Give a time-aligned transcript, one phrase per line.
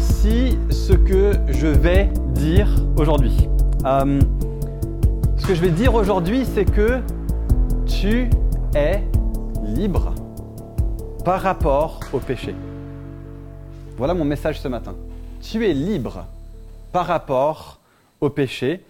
[0.00, 3.36] voici ce que je vais dire aujourd'hui.
[3.84, 4.18] Euh,
[5.36, 7.00] ce que je vais dire aujourd'hui, c'est que
[7.86, 8.30] tu
[8.74, 9.02] es
[9.62, 10.14] libre
[11.22, 12.54] par rapport au péché.
[13.98, 14.94] Voilà mon message ce matin.
[15.42, 16.26] Tu es libre
[16.92, 17.80] par rapport
[18.22, 18.84] au péché.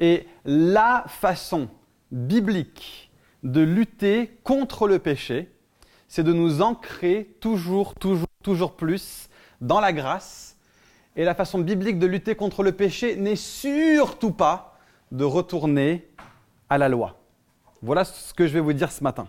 [0.00, 1.68] Et la façon
[2.10, 3.12] biblique
[3.44, 5.48] de lutter contre le péché,
[6.08, 9.28] c'est de nous ancrer toujours, toujours, toujours plus
[9.60, 10.55] dans la grâce.
[11.16, 14.78] Et la façon biblique de lutter contre le péché n'est surtout pas
[15.12, 16.06] de retourner
[16.68, 17.18] à la loi.
[17.80, 19.26] Voilà ce que je vais vous dire ce matin.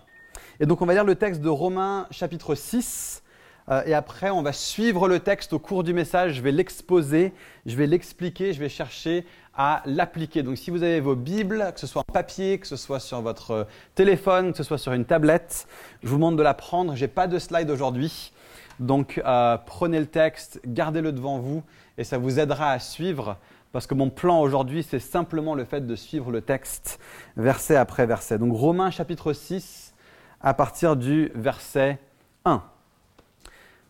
[0.59, 3.23] Et donc on va lire le texte de Romains chapitre 6.
[3.69, 6.33] Euh, et après, on va suivre le texte au cours du message.
[6.33, 7.33] Je vais l'exposer,
[7.65, 10.43] je vais l'expliquer, je vais chercher à l'appliquer.
[10.43, 13.21] Donc si vous avez vos Bibles, que ce soit en papier, que ce soit sur
[13.21, 15.67] votre téléphone, que ce soit sur une tablette,
[16.03, 16.95] je vous demande de la prendre.
[16.95, 18.31] Je n'ai pas de slide aujourd'hui.
[18.79, 21.63] Donc euh, prenez le texte, gardez-le devant vous
[21.97, 23.37] et ça vous aidera à suivre
[23.71, 26.99] parce que mon plan aujourd'hui, c'est simplement le fait de suivre le texte
[27.35, 28.37] verset après verset.
[28.37, 29.93] Donc Romains chapitre 6
[30.41, 31.99] à partir du verset
[32.45, 32.63] 1.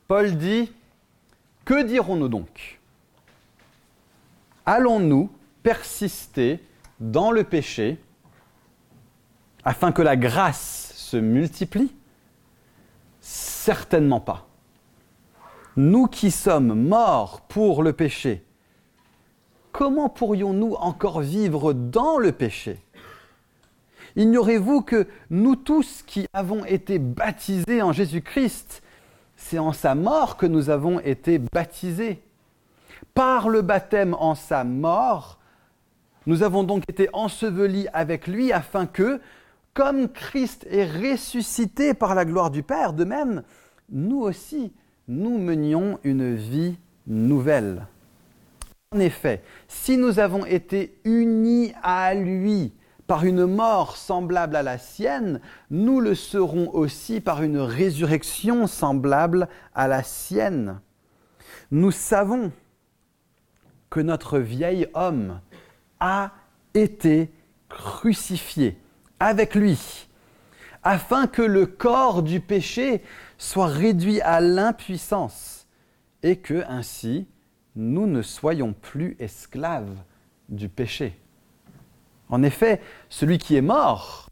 [0.07, 0.71] Paul dit,
[1.65, 2.79] Que dirons-nous donc?
[4.65, 5.29] Allons-nous
[5.63, 6.59] persister
[6.99, 7.99] dans le péché
[9.63, 11.93] afin que la grâce se multiplie?
[13.21, 14.46] Certainement pas.
[15.77, 18.43] Nous qui sommes morts pour le péché,
[19.71, 22.79] comment pourrions-nous encore vivre dans le péché?
[24.15, 28.81] Ignorez-vous que nous tous qui avons été baptisés en Jésus-Christ,
[29.35, 32.23] c'est en sa mort que nous avons été baptisés.
[33.13, 35.37] Par le baptême en sa mort,
[36.25, 39.21] nous avons donc été ensevelis avec lui afin que,
[39.75, 43.43] comme Christ est ressuscité par la gloire du Père, de même,
[43.91, 44.73] nous aussi,
[45.07, 47.87] nous menions une vie nouvelle.
[48.91, 52.73] En effet, si nous avons été unis à lui
[53.05, 55.39] par une mort semblable à la sienne,
[55.71, 60.81] nous le serons aussi par une résurrection semblable à la sienne.
[61.71, 62.51] Nous savons
[63.89, 65.39] que notre vieil homme
[66.01, 66.31] a
[66.73, 67.31] été
[67.69, 68.77] crucifié
[69.19, 70.07] avec lui,
[70.83, 73.01] afin que le corps du péché
[73.37, 75.67] soit réduit à l'impuissance
[76.23, 77.27] et que ainsi
[77.75, 79.97] nous ne soyons plus esclaves
[80.49, 81.19] du péché.
[82.29, 84.29] En effet, celui qui est mort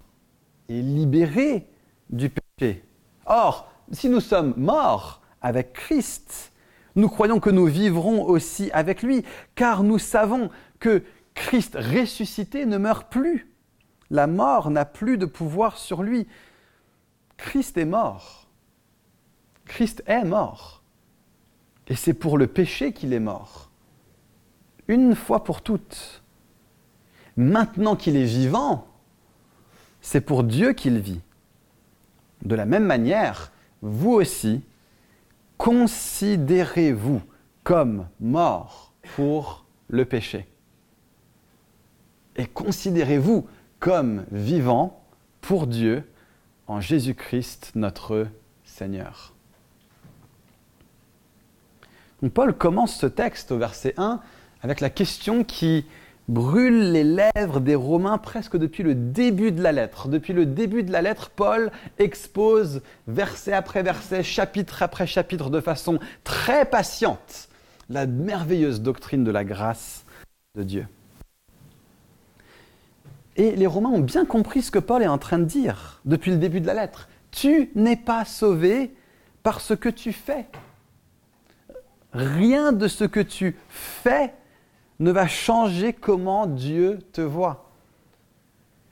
[0.68, 1.70] est libéré
[2.10, 2.84] du péché.
[3.26, 6.52] Or, si nous sommes morts avec Christ,
[6.96, 9.24] nous croyons que nous vivrons aussi avec lui,
[9.54, 10.50] car nous savons
[10.80, 13.54] que Christ ressuscité ne meurt plus.
[14.10, 16.28] La mort n'a plus de pouvoir sur lui.
[17.38, 18.45] Christ est mort.
[19.66, 20.82] Christ est mort.
[21.88, 23.70] Et c'est pour le péché qu'il est mort.
[24.88, 26.24] Une fois pour toutes.
[27.38, 28.88] Maintenant qu'il est vivant,
[30.02, 31.22] c'est pour Dieu qu'il vit.
[32.44, 34.64] De la même manière, vous aussi,
[35.58, 37.22] considérez-vous
[37.64, 40.48] comme mort pour le péché.
[42.36, 43.48] Et considérez-vous
[43.80, 45.04] comme vivant
[45.42, 46.04] pour Dieu
[46.68, 48.28] en Jésus-Christ notre
[48.64, 49.35] Seigneur.
[52.34, 54.20] Paul commence ce texte au verset 1
[54.62, 55.86] avec la question qui
[56.28, 60.08] brûle les lèvres des Romains presque depuis le début de la lettre.
[60.08, 65.62] Depuis le début de la lettre, Paul expose verset après verset, chapitre après chapitre, de
[65.62, 67.50] façon très patiente,
[67.90, 70.06] la merveilleuse doctrine de la grâce
[70.56, 70.88] de Dieu.
[73.36, 76.32] Et les Romains ont bien compris ce que Paul est en train de dire depuis
[76.32, 77.10] le début de la lettre.
[77.32, 78.96] Tu n'es pas sauvé
[79.44, 80.48] par ce que tu fais.
[82.16, 84.34] Rien de ce que tu fais
[85.00, 87.70] ne va changer comment Dieu te voit.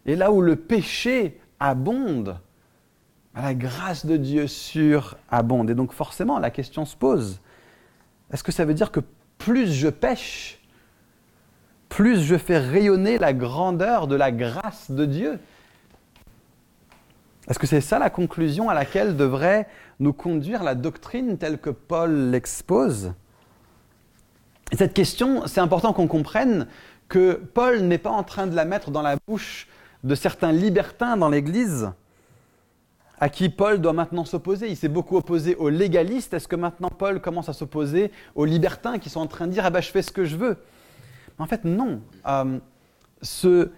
[0.05, 2.37] Et là où le péché abonde,
[3.33, 5.69] la grâce de Dieu surabonde.
[5.69, 7.39] Et donc forcément, la question se pose,
[8.31, 8.99] est-ce que ça veut dire que
[9.37, 10.59] plus je pêche,
[11.87, 15.39] plus je fais rayonner la grandeur de la grâce de Dieu
[17.49, 19.67] Est-ce que c'est ça la conclusion à laquelle devrait
[19.99, 23.13] nous conduire la doctrine telle que Paul l'expose?
[24.71, 26.67] Et cette question, c'est important qu'on comprenne
[27.09, 29.67] que Paul n'est pas en train de la mettre dans la bouche
[30.03, 31.91] de certains libertins dans l'Église
[33.19, 34.69] à qui Paul doit maintenant s'opposer.
[34.69, 36.33] Il s'est beaucoup opposé aux légalistes.
[36.33, 39.65] Est-ce que maintenant Paul commence à s'opposer aux libertins qui sont en train de dire
[39.65, 40.57] ah ben, je fais ce que je veux?
[41.37, 42.01] En fait, non.
[42.27, 42.59] Euh,
[43.21, 43.71] ce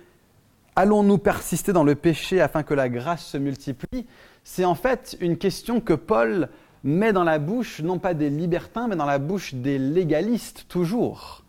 [0.75, 4.05] allons-nous persister dans le péché afin que la grâce se multiplie?
[4.43, 6.49] C'est en fait une question que Paul
[6.83, 11.43] met dans la bouche, non pas des libertins, mais dans la bouche des légalistes, toujours.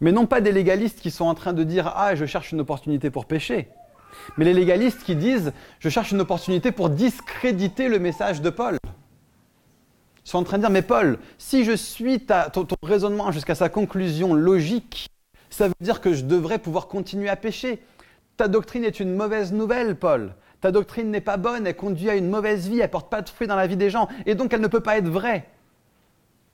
[0.00, 2.60] Mais non pas des légalistes qui sont en train de dire Ah, je cherche une
[2.60, 3.68] opportunité pour pécher.
[4.36, 8.78] Mais les légalistes qui disent Je cherche une opportunité pour discréditer le message de Paul.
[10.24, 13.68] Ils sont en train de dire Mais Paul, si je suis ton raisonnement jusqu'à sa
[13.68, 15.08] conclusion logique,
[15.50, 17.80] ça veut dire que je devrais pouvoir continuer à pécher.
[18.36, 20.34] Ta doctrine est une mauvaise nouvelle, Paul.
[20.60, 23.28] Ta doctrine n'est pas bonne, elle conduit à une mauvaise vie, elle porte pas de
[23.28, 25.46] fruits dans la vie des gens, et donc elle ne peut pas être vraie.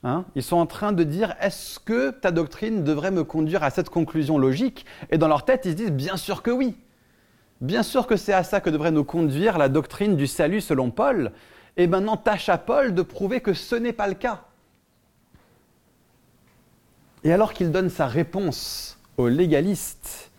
[0.02, 0.24] Hein?
[0.34, 3.90] Ils sont en train de dire est-ce que ta doctrine devrait me conduire à cette
[3.90, 4.86] conclusion logique?
[5.10, 6.76] Et dans leur tête, ils se disent bien sûr que oui.
[7.60, 10.90] Bien sûr que c'est à ça que devrait nous conduire la doctrine du salut selon
[10.90, 11.32] Paul.
[11.76, 14.44] Et maintenant, tâche à Paul de prouver que ce n'est pas le cas.
[17.22, 20.29] Et alors qu'il donne sa réponse aux légalistes,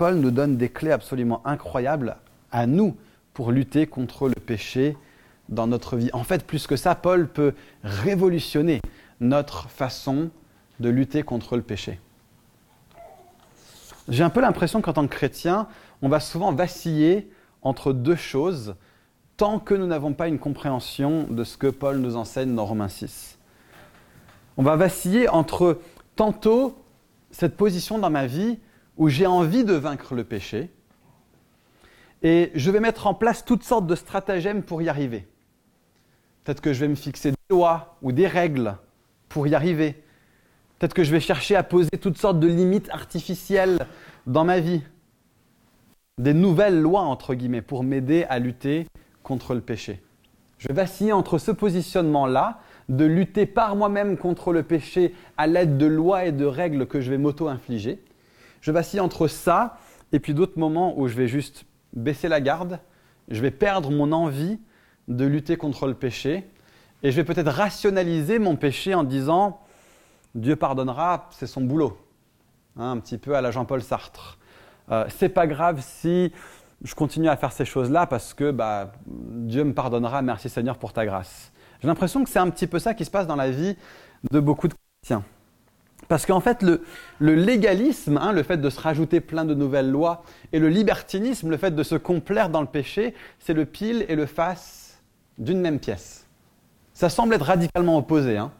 [0.00, 2.16] Paul nous donne des clés absolument incroyables
[2.52, 2.96] à nous
[3.34, 4.96] pour lutter contre le péché
[5.50, 6.08] dans notre vie.
[6.14, 7.52] En fait, plus que ça, Paul peut
[7.84, 8.80] révolutionner
[9.20, 10.30] notre façon
[10.78, 12.00] de lutter contre le péché.
[14.08, 15.68] J'ai un peu l'impression qu'en tant que chrétien,
[16.00, 17.30] on va souvent vaciller
[17.60, 18.76] entre deux choses
[19.36, 22.88] tant que nous n'avons pas une compréhension de ce que Paul nous enseigne dans Romains
[22.88, 23.38] 6.
[24.56, 25.78] On va vaciller entre
[26.16, 26.82] tantôt
[27.30, 28.58] cette position dans ma vie
[29.00, 30.70] où j'ai envie de vaincre le péché,
[32.22, 35.26] et je vais mettre en place toutes sortes de stratagèmes pour y arriver.
[36.44, 38.76] Peut-être que je vais me fixer des lois ou des règles
[39.30, 40.04] pour y arriver.
[40.78, 43.78] Peut-être que je vais chercher à poser toutes sortes de limites artificielles
[44.26, 44.82] dans ma vie.
[46.18, 48.86] Des nouvelles lois, entre guillemets, pour m'aider à lutter
[49.22, 50.02] contre le péché.
[50.58, 52.60] Je vais vaciller entre ce positionnement-là,
[52.90, 57.00] de lutter par moi-même contre le péché à l'aide de lois et de règles que
[57.00, 57.98] je vais m'auto-infliger.
[58.60, 59.78] Je vacille entre ça
[60.12, 62.80] et puis d'autres moments où je vais juste baisser la garde,
[63.28, 64.58] je vais perdre mon envie
[65.08, 66.48] de lutter contre le péché,
[67.02, 69.60] et je vais peut-être rationaliser mon péché en disant
[70.34, 71.98] Dieu pardonnera, c'est son boulot.
[72.76, 74.38] Hein, un petit peu à la Jean-Paul Sartre.
[74.90, 76.32] Euh, c'est pas grave si
[76.82, 80.92] je continue à faire ces choses-là parce que bah, Dieu me pardonnera, merci Seigneur pour
[80.92, 81.52] ta grâce.
[81.80, 83.76] J'ai l'impression que c'est un petit peu ça qui se passe dans la vie
[84.30, 85.24] de beaucoup de chrétiens.
[86.10, 86.82] Parce qu'en fait, le,
[87.20, 91.56] légalisme, hein, le fait de se rajouter plein de nouvelles lois, et le libertinisme, le
[91.56, 95.00] fait de se complaire dans le péché, c'est le pile et le face
[95.38, 96.26] d'une même pièce.
[96.94, 98.38] Ça semble être radicalement opposé.
[98.38, 98.50] Hein.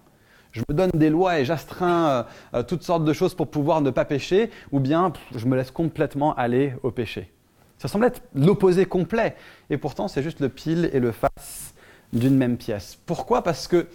[0.53, 2.23] Je me donne des lois et j'astreins euh,
[2.55, 5.73] euh, toutes sortes de choses pour pouvoir ne pas pécher, ou bien je me laisse
[5.73, 7.33] complètement aller au péché.
[7.79, 9.35] Ça semble être l'opposé complet,
[9.71, 11.75] et pourtant c'est juste le pile et le face
[12.13, 12.97] d'une même pièce.
[13.07, 13.43] Pourquoi?
[13.43, 13.89] Parce que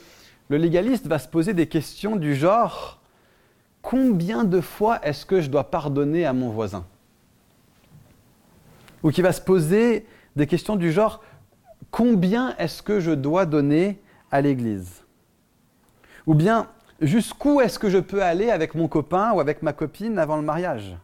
[0.50, 3.00] le légaliste va se poser des questions du genre
[3.86, 6.86] combien de fois est-ce que je dois pardonner à mon voisin
[9.04, 11.24] Ou qui va se poser des questions du genre
[11.92, 14.02] combien est-ce que je dois donner
[14.32, 15.04] à l'Église
[16.26, 16.68] Ou bien
[17.00, 20.42] jusqu'où est-ce que je peux aller avec mon copain ou avec ma copine avant le
[20.42, 20.98] mariage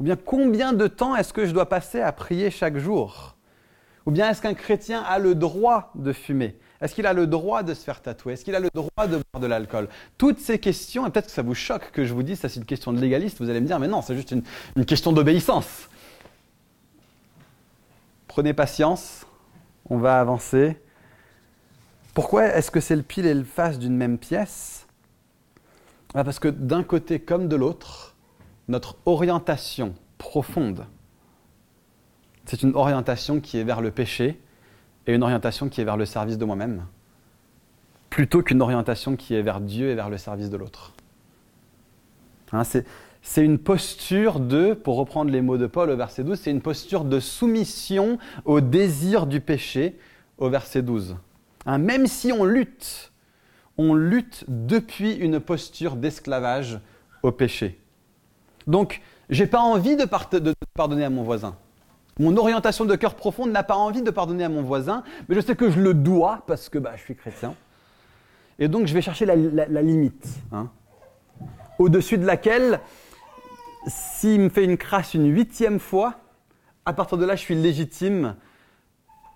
[0.00, 3.36] Ou bien combien de temps est-ce que je dois passer à prier chaque jour
[4.06, 7.62] Ou bien est-ce qu'un chrétien a le droit de fumer est-ce qu'il a le droit
[7.62, 8.34] de se faire tatouer?
[8.34, 9.88] Est-ce qu'il a le droit de boire de l'alcool?
[10.18, 12.60] Toutes ces questions, et peut-être que ça vous choque que je vous dise, ça c'est
[12.60, 15.88] une question de légaliste, vous allez me dire, mais non, c'est juste une, question d'obéissance.
[18.28, 19.26] Prenez patience,
[19.88, 20.76] on va avancer.
[22.12, 24.86] Pourquoi est-ce que c'est le pile et le face d'une même pièce?
[26.14, 28.14] Ah, Parce que d'un côté comme de l'autre,
[28.68, 30.86] notre orientation profonde,
[32.44, 34.40] c'est une orientation qui est vers le péché,
[35.06, 36.84] et une orientation qui est vers le service de moi-même,
[38.10, 40.92] plutôt qu'une orientation qui est vers Dieu et vers le service de l'autre.
[42.52, 46.50] Hein, c'est une posture de, pour reprendre les mots de Paul au verset 12, c'est
[46.50, 49.98] une posture de soumission au désir du péché
[50.38, 51.16] au verset 12.
[51.66, 53.12] Hein, même si on lutte,
[53.78, 56.78] on lutte depuis une posture d'esclavage
[57.22, 57.80] au péché.
[58.66, 60.04] Donc, j'ai pas envie de,
[60.38, 61.56] de pardonner à mon voisin.
[62.18, 65.40] Mon orientation de cœur profonde n'a pas envie de pardonner à mon voisin, mais je
[65.40, 67.54] sais que je le dois parce que bah, je suis chrétien.
[68.58, 69.36] Et donc je vais chercher la,
[69.82, 70.70] limite, hein.
[71.78, 72.80] au-dessus de laquelle,
[73.86, 76.14] s'il me fait une crasse une huitième fois,
[76.86, 78.36] à partir de là, je suis légitime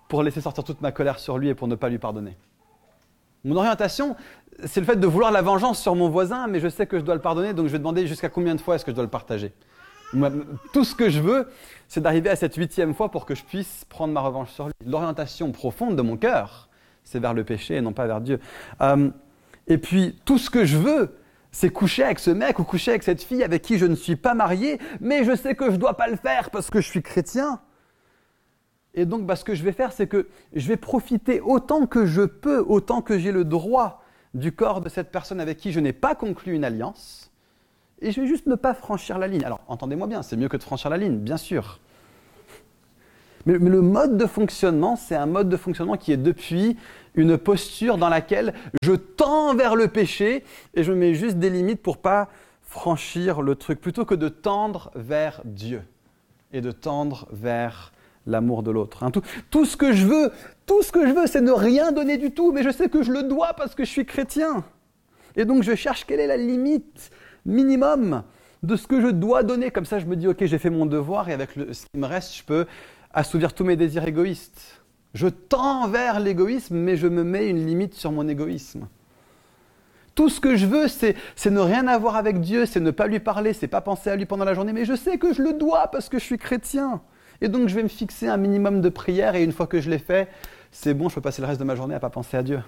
[0.09, 2.35] pour laisser sortir toute ma colère sur lui et pour ne pas lui pardonner.
[3.43, 4.15] Mon orientation,
[4.65, 7.03] c'est le fait de vouloir la vengeance sur mon voisin, mais je sais que je
[7.03, 9.03] dois le pardonner, donc je vais demander jusqu'à combien de fois est-ce que je dois
[9.03, 9.53] le partager
[10.73, 11.49] tout ce que je veux,
[11.87, 14.73] c'est d'arriver à cette huitième fois pour que je puisse prendre ma revanche sur lui.
[14.85, 16.69] L'orientation profonde de mon cœur,
[17.03, 18.39] c'est vers le péché et non pas vers Dieu.
[18.81, 19.09] Euh,
[19.67, 21.17] et puis, tout ce que je veux,
[21.51, 24.15] c'est coucher avec ce mec ou coucher avec cette fille avec qui je ne suis
[24.15, 26.87] pas marié, mais je sais que je ne dois pas le faire parce que je
[26.87, 27.59] suis chrétien.
[28.93, 32.05] Et donc, bah, ce que je vais faire, c'est que je vais profiter autant que
[32.05, 34.03] je peux, autant que j'ai le droit
[34.33, 37.20] du corps de cette personne avec qui je n'ai pas conclu une alliance,
[38.01, 39.43] et je vais juste ne pas franchir la ligne.
[39.43, 41.79] Alors, entendez-moi bien, c'est mieux que de franchir la ligne, bien sûr.
[43.45, 46.77] Mais, le mode de fonctionnement, c'est un mode de fonctionnement qui est depuis
[47.15, 48.53] une posture dans laquelle
[48.83, 50.43] je tends vers le péché
[50.73, 52.29] et je mets juste des limites pour pas
[52.61, 55.81] franchir le truc, plutôt que de tendre vers Dieu
[56.53, 57.91] et de tendre vers
[58.25, 59.03] l'amour de l'autre.
[59.03, 59.11] Hein.
[59.49, 60.31] Tout, ce que je veux,
[60.65, 63.03] tout ce que je veux, c'est ne rien donner du tout, mais je sais que
[63.03, 64.63] je le dois parce que je suis chrétien.
[65.35, 67.11] Et donc je cherche quelle est la limite
[67.45, 68.23] minimum
[68.63, 69.71] de ce que je dois donner.
[69.71, 71.99] Comme ça, je me dis, ok, j'ai fait mon devoir et avec le, ce qui
[71.99, 72.65] me reste, je peux
[73.13, 74.81] assouvir tous mes désirs égoïstes.
[75.13, 78.87] Je tends vers l'égoïsme, mais je me mets une limite sur mon égoïsme.
[80.15, 81.15] Tout ce que je veux, c'est,
[81.49, 84.25] ne rien avoir avec Dieu, c'est ne pas lui parler, c'est pas penser à lui
[84.25, 87.01] pendant la journée, mais je sais que je le dois parce que je suis chrétien.
[87.41, 89.89] Et donc je vais me fixer un minimum de prière et une fois que je
[89.89, 90.29] l'ai fait,
[90.71, 92.59] c'est bon, je peux passer le reste de ma journée à pas penser à Dieu.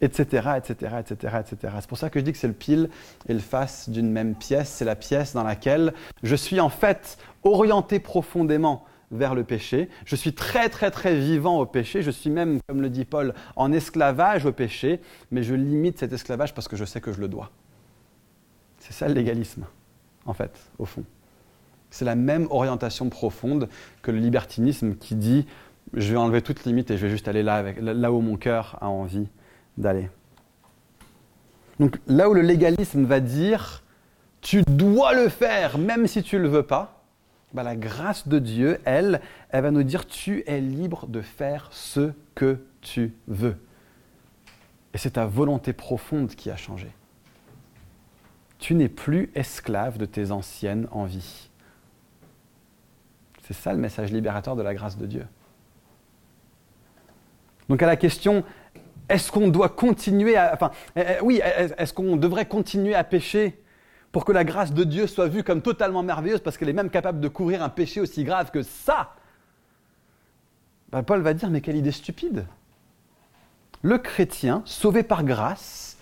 [0.00, 0.24] Etc.,
[0.56, 1.74] etc., etc., etc.
[1.80, 2.90] C'est pour ça que je dis que c'est le pile
[3.28, 4.68] et le face d'une même pièce.
[4.68, 9.88] C'est la pièce dans laquelle je suis en fait orienté profondément vers le péché.
[10.04, 12.02] Je suis très très très vivant au péché.
[12.02, 15.00] Je suis même, comme le dit Paul, en esclavage au péché,
[15.30, 17.50] mais je limite cet esclavage parce que je sais que je le dois.
[18.78, 19.64] C'est ça le légalisme,
[20.26, 21.04] en fait, au fond.
[21.90, 23.68] C'est la même orientation profonde
[24.02, 25.46] que le libertinisme qui dit
[25.94, 28.76] je vais enlever toute limite et je vais juste aller là, là où mon cœur
[28.80, 29.28] a envie
[29.78, 30.08] d'aller.
[31.78, 33.82] Donc là où le légalisme va dire
[34.40, 37.02] tu dois le faire même si tu ne le veux pas,
[37.52, 41.68] bah, la grâce de Dieu, elle, elle va nous dire tu es libre de faire
[41.72, 43.56] ce que tu veux.
[44.94, 46.90] Et c'est ta volonté profonde qui a changé.
[48.58, 51.50] Tu n'es plus esclave de tes anciennes envies.
[53.42, 55.26] C'est ça le message libérateur de la grâce de Dieu.
[57.68, 58.44] Donc à la question,
[59.08, 60.52] est-ce qu'on doit continuer à...
[60.54, 61.40] Enfin, eh, eh, oui,
[61.78, 63.62] est-ce qu'on devrait continuer à pécher
[64.12, 66.90] pour que la grâce de Dieu soit vue comme totalement merveilleuse parce qu'elle est même
[66.90, 69.14] capable de couvrir un péché aussi grave que ça,
[70.90, 72.46] ben, Paul va dire, mais quelle idée stupide.
[73.82, 75.98] Le chrétien, sauvé par grâce,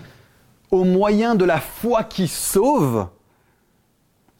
[0.70, 3.08] au moyen de la foi qui sauve,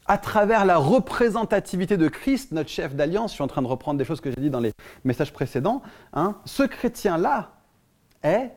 [0.07, 3.99] à travers la représentativité de Christ, notre chef d'alliance, je suis en train de reprendre
[3.99, 4.73] des choses que j'ai dit dans les
[5.05, 7.54] messages précédents, hein, ce chrétien-là
[8.25, 8.51] est,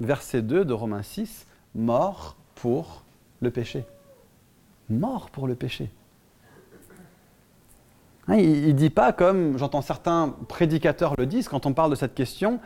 [0.00, 3.04] verset 2 de Romains 6, mort pour
[3.40, 3.84] le péché
[4.92, 5.90] mort pour le péché.
[8.28, 11.96] Hein, il ne dit pas comme j'entends certains prédicateurs le disent quand on parle de
[11.96, 12.60] cette question.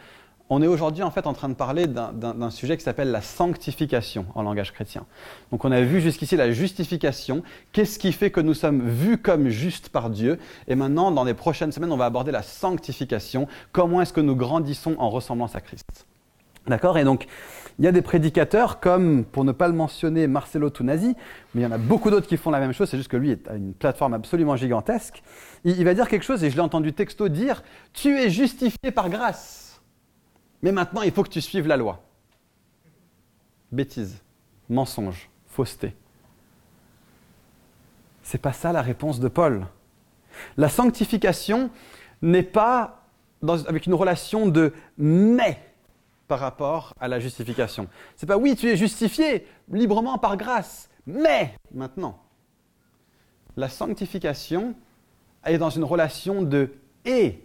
[0.48, 4.26] On est aujourd'hui en fait en train de parler d'un sujet qui s'appelle la sanctification
[4.36, 5.04] en langage chrétien.
[5.50, 9.48] Donc on a vu jusqu'ici la justification, qu'est-ce qui fait que nous sommes vus comme
[9.48, 14.00] justes par Dieu, et maintenant dans les prochaines semaines on va aborder la sanctification, comment
[14.00, 16.06] est-ce que nous grandissons en ressemblance à Christ?
[16.66, 17.26] D'accord Et donc
[17.78, 21.14] il y a des prédicateurs comme, pour ne pas le mentionner, Marcelo Tunasi,
[21.54, 23.18] mais il y en a beaucoup d'autres qui font la même chose, c'est juste que
[23.18, 25.22] lui a une plateforme absolument gigantesque.
[25.64, 29.10] Il, va dire quelque chose, et je l'ai entendu texto dire, tu es justifié par
[29.10, 29.82] grâce,
[30.62, 32.02] mais maintenant il faut que tu suives la loi.
[33.72, 34.22] Bêtise,
[34.70, 35.94] mensonge, fausseté.
[38.22, 39.66] C'est pas ça la réponse de Paul.
[40.56, 41.70] La sanctification
[42.22, 43.02] n'est pas
[43.68, 45.58] avec une relation de mais
[46.28, 47.88] par rapport à la justification.
[48.16, 52.18] C'est pas oui, tu es justifié librement par grâce, mais maintenant.
[53.56, 54.74] La sanctification
[55.44, 56.72] est dans une relation de
[57.04, 57.44] et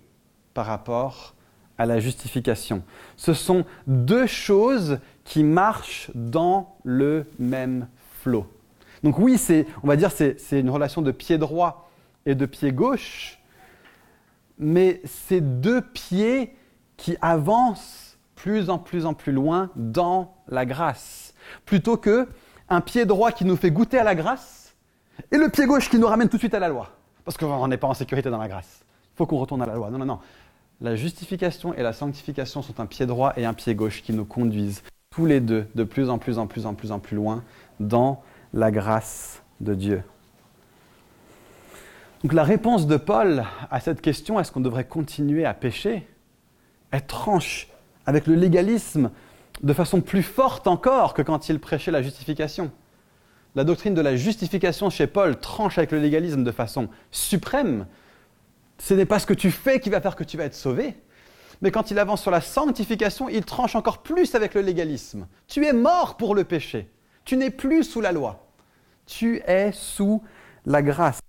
[0.53, 1.35] par rapport
[1.77, 2.83] à la justification.
[3.15, 7.87] Ce sont deux choses qui marchent dans le même
[8.21, 8.45] flot.
[9.03, 11.89] Donc oui, c'est, on va dire, c'est, c'est une relation de pied droit
[12.25, 13.39] et de pied gauche,
[14.59, 16.55] mais c'est deux pieds
[16.97, 18.10] qui avancent
[18.41, 22.27] plus en plus en plus loin dans la grâce, plutôt que
[22.69, 24.73] un pied droit qui nous fait goûter à la grâce
[25.31, 26.89] et le pied gauche qui nous ramène tout de suite à la loi,
[27.23, 28.83] parce qu'on n'est pas en sécurité dans la grâce.
[29.13, 29.91] Il faut qu'on retourne à la loi.
[29.91, 30.19] Non, non, non.
[30.79, 34.25] La justification et la sanctification sont un pied droit et un pied gauche qui nous
[34.25, 34.81] conduisent
[35.11, 37.43] tous les deux de plus en plus en plus en plus en plus loin
[37.79, 40.01] dans la grâce de Dieu.
[42.23, 46.07] Donc la réponse de Paul à cette question, est-ce qu'on devrait continuer à pécher,
[46.91, 47.67] est tranche
[48.05, 49.11] avec le légalisme
[49.63, 52.71] de façon plus forte encore que quand il prêchait la justification.
[53.55, 57.85] La doctrine de la justification chez Paul tranche avec le légalisme de façon suprême.
[58.77, 60.95] Ce n'est pas ce que tu fais qui va faire que tu vas être sauvé.
[61.61, 65.27] Mais quand il avance sur la sanctification, il tranche encore plus avec le légalisme.
[65.47, 66.89] Tu es mort pour le péché.
[67.23, 68.47] Tu n'es plus sous la loi.
[69.05, 70.23] Tu es sous
[70.65, 71.19] la grâce.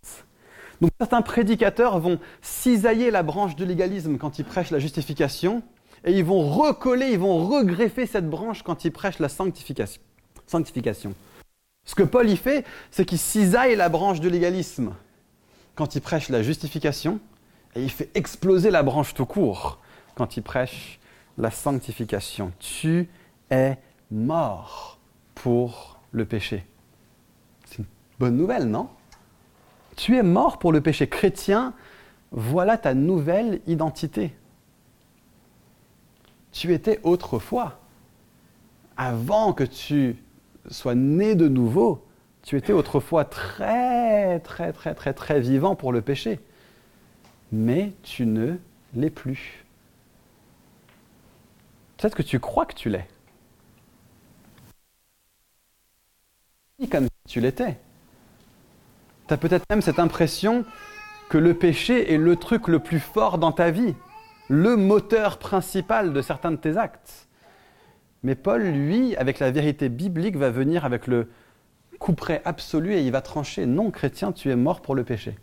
[0.80, 5.62] Donc certains prédicateurs vont cisailler la branche du légalisme quand ils prêchent la justification,
[6.04, 11.14] et ils vont recoller, ils vont regreffer cette branche quand ils prêchent la sanctification.
[11.84, 14.94] Ce que Paul y fait, c'est qu'il cisaille la branche du légalisme
[15.74, 17.18] quand il prêche la justification,
[17.74, 19.78] et il fait exploser la branche tout court
[20.14, 21.00] quand il prêche
[21.38, 22.52] la sanctification.
[22.58, 23.08] Tu
[23.50, 23.78] es
[24.10, 24.98] mort
[25.34, 26.66] pour le péché.
[27.64, 27.86] C'est une
[28.18, 28.90] bonne nouvelle, non?
[29.96, 31.08] Tu es mort pour le péché.
[31.08, 31.72] Chrétien,
[32.30, 34.34] voilà ta nouvelle identité.
[36.52, 37.80] Tu étais autrefois,
[38.96, 40.16] avant que tu
[40.70, 42.06] sois né de nouveau,
[42.42, 46.40] tu étais autrefois très, très, très, très, très vivant pour le péché.
[47.52, 48.56] Mais tu ne
[48.94, 49.64] l'es plus.
[51.96, 53.06] Peut-être que tu crois que tu l'es.
[56.90, 57.78] Comme si tu l'étais.
[59.28, 60.64] Tu as peut-être même cette impression
[61.28, 63.94] que le péché est le truc le plus fort dans ta vie,
[64.48, 67.28] le moteur principal de certains de tes actes.
[68.22, 71.28] Mais Paul, lui, avec la vérité biblique, va venir avec le
[71.98, 73.66] couperet absolu et il va trancher.
[73.66, 75.36] Non, chrétien, tu es mort pour le péché.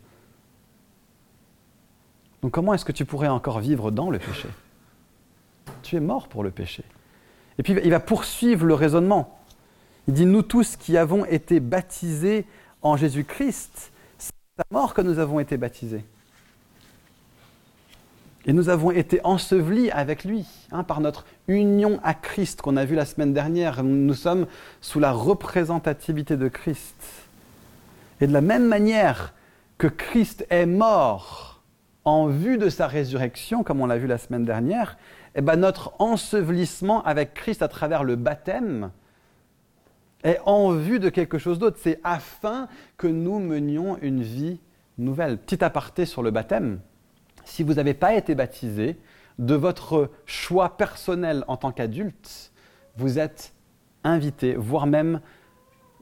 [2.42, 4.48] Donc comment est-ce que tu pourrais encore vivre dans le péché?
[5.82, 6.84] Tu es mort pour le péché.
[7.58, 9.38] Et puis il va poursuivre le raisonnement.
[10.08, 12.46] Il dit, nous tous qui avons été baptisés
[12.82, 16.04] en Jésus-Christ, c'est à mort que nous avons été baptisés.
[18.46, 22.86] Et nous avons été ensevelis avec lui, hein, par notre union à Christ qu'on a
[22.86, 23.84] vu la semaine dernière.
[23.84, 24.46] Nous sommes
[24.80, 26.96] sous la représentativité de Christ.
[28.20, 29.34] Et de la même manière
[29.76, 31.62] que Christ est mort
[32.04, 34.96] en vue de sa résurrection, comme on l'a vu la semaine dernière,
[35.34, 38.90] eh ben, notre ensevelissement avec Christ à travers le baptême
[40.24, 41.78] est en vue de quelque chose d'autre.
[41.80, 44.58] C'est afin que nous menions une vie
[44.98, 45.38] nouvelle.
[45.38, 46.80] Petit aparté sur le baptême.
[47.50, 48.96] Si vous n'avez pas été baptisé,
[49.40, 52.52] de votre choix personnel en tant qu'adulte,
[52.96, 53.52] vous êtes
[54.04, 55.20] invité, voire même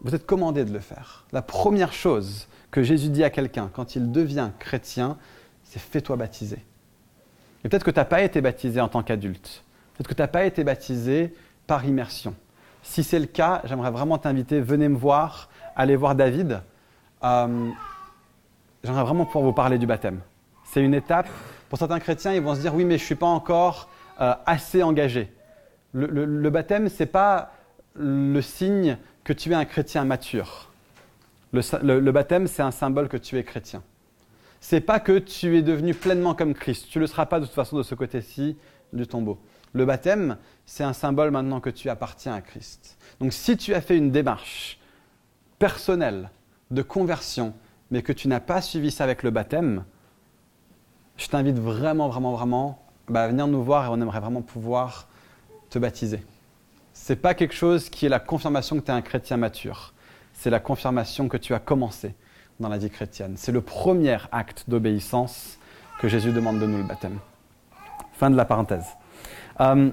[0.02, 1.24] vous êtes commandé de le faire.
[1.32, 5.16] La première chose que Jésus dit à quelqu'un quand il devient chrétien,
[5.64, 6.62] c'est fais-toi baptiser.
[7.64, 9.64] Et peut-être que tu n'as pas été baptisé en tant qu'adulte.
[9.94, 11.34] Peut-être que tu n'as pas été baptisé
[11.66, 12.34] par immersion.
[12.82, 16.60] Si c'est le cas, j'aimerais vraiment t'inviter, venez me voir, allez voir David.
[17.24, 17.70] Euh,
[18.84, 20.20] j'aimerais vraiment pouvoir vous parler du baptême.
[20.70, 21.28] C'est une étape.
[21.68, 23.88] Pour certains chrétiens, ils vont se dire oui, mais je ne suis pas encore
[24.20, 25.32] euh, assez engagé.
[25.92, 27.52] Le, baptême, ce n'est pas
[27.94, 30.70] le signe que tu es un chrétien mature.
[31.52, 33.82] le baptême, c'est un symbole que tu es chrétien
[34.60, 36.88] c'est pas que tu es devenu pleinement comme Christ.
[36.90, 38.56] Tu ne le seras pas de toute façon de ce côté-ci
[38.92, 39.38] du tombeau.
[39.72, 42.98] Le baptême, c'est un symbole maintenant que tu appartiens à Christ.
[43.20, 44.78] Donc si tu as fait une démarche
[45.58, 46.30] personnelle
[46.70, 47.54] de conversion,
[47.90, 49.84] mais que tu n'as pas suivi ça avec le baptême,
[51.18, 55.08] je t'invite vraiment, vraiment, vraiment bah, à venir nous voir et on aimerait vraiment pouvoir
[55.68, 56.24] te baptiser.
[56.94, 59.92] Ce n'est pas quelque chose qui est la confirmation que tu es un chrétien mature.
[60.32, 62.14] C'est la confirmation que tu as commencé
[62.60, 63.34] dans la vie chrétienne.
[63.36, 65.58] C'est le premier acte d'obéissance
[66.00, 67.18] que Jésus demande de nous, le baptême.
[68.12, 68.86] Fin de la parenthèse.
[69.60, 69.90] Euh,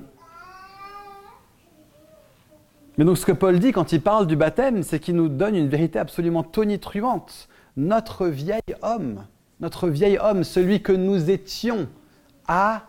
[2.97, 5.55] mais donc ce que Paul dit quand il parle du baptême, c'est qu'il nous donne
[5.55, 7.49] une vérité absolument tonitruante.
[7.75, 9.25] Notre vieil homme,
[9.59, 11.87] notre vieil homme, celui que nous étions,
[12.47, 12.83] a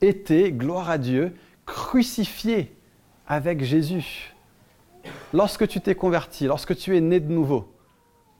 [0.00, 2.74] été, gloire à Dieu, crucifié
[3.26, 4.34] avec Jésus.
[5.32, 7.72] Lorsque tu t'es converti, lorsque tu es né de nouveau,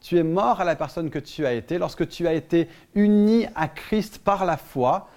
[0.00, 3.46] tu es mort à la personne que tu as été, lorsque tu as été uni
[3.54, 5.08] à Christ par la foi,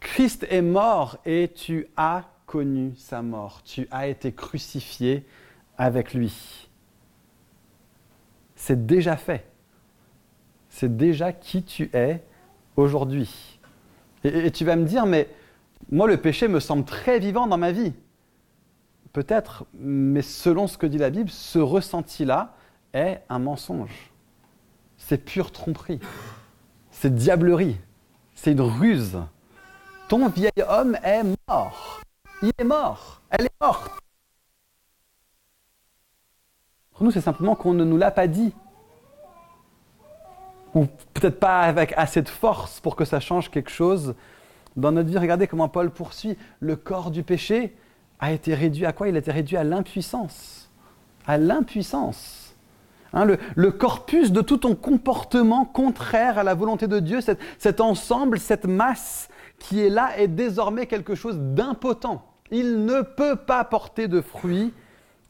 [0.00, 3.62] Christ est mort et tu as connu sa mort.
[3.64, 5.26] Tu as été crucifié
[5.76, 6.68] avec lui.
[8.56, 9.46] C'est déjà fait.
[10.78, 12.22] C'est déjà qui tu es
[12.76, 13.58] aujourd'hui.
[14.22, 15.28] Et, tu vas me dire, mais
[15.90, 17.92] moi le péché me semble très vivant dans ma vie.
[19.12, 22.54] Peut-être, mais selon ce que dit la Bible, ce ressenti-là
[22.92, 24.12] est un mensonge
[24.98, 26.00] c'est pure tromperie.
[26.90, 27.76] C'est diablerie.
[28.34, 29.18] C'est une ruse.
[30.08, 32.02] Ton vieil homme est mort.
[32.42, 33.22] Il est mort.
[33.30, 33.90] Elle est morte.
[36.92, 38.52] Pour nous, c'est simplement qu'on ne nous l'a pas dit.
[40.78, 44.14] Ou peut-être pas avec assez de force pour que ça change quelque chose
[44.76, 45.18] dans notre vie.
[45.18, 46.36] Regardez comment Paul poursuit.
[46.60, 47.74] Le corps du péché
[48.20, 49.08] a été réduit à quoi?
[49.08, 50.70] Il a été réduit à l'impuissance.
[51.26, 52.54] À l'impuissance.
[53.12, 57.18] Hein, le, corpus de tout ton comportement contraire à la volonté de Dieu,
[57.58, 62.22] cet, ensemble, cette masse qui est là est désormais quelque chose d'impotent.
[62.52, 64.72] Il ne peut pas porter de fruits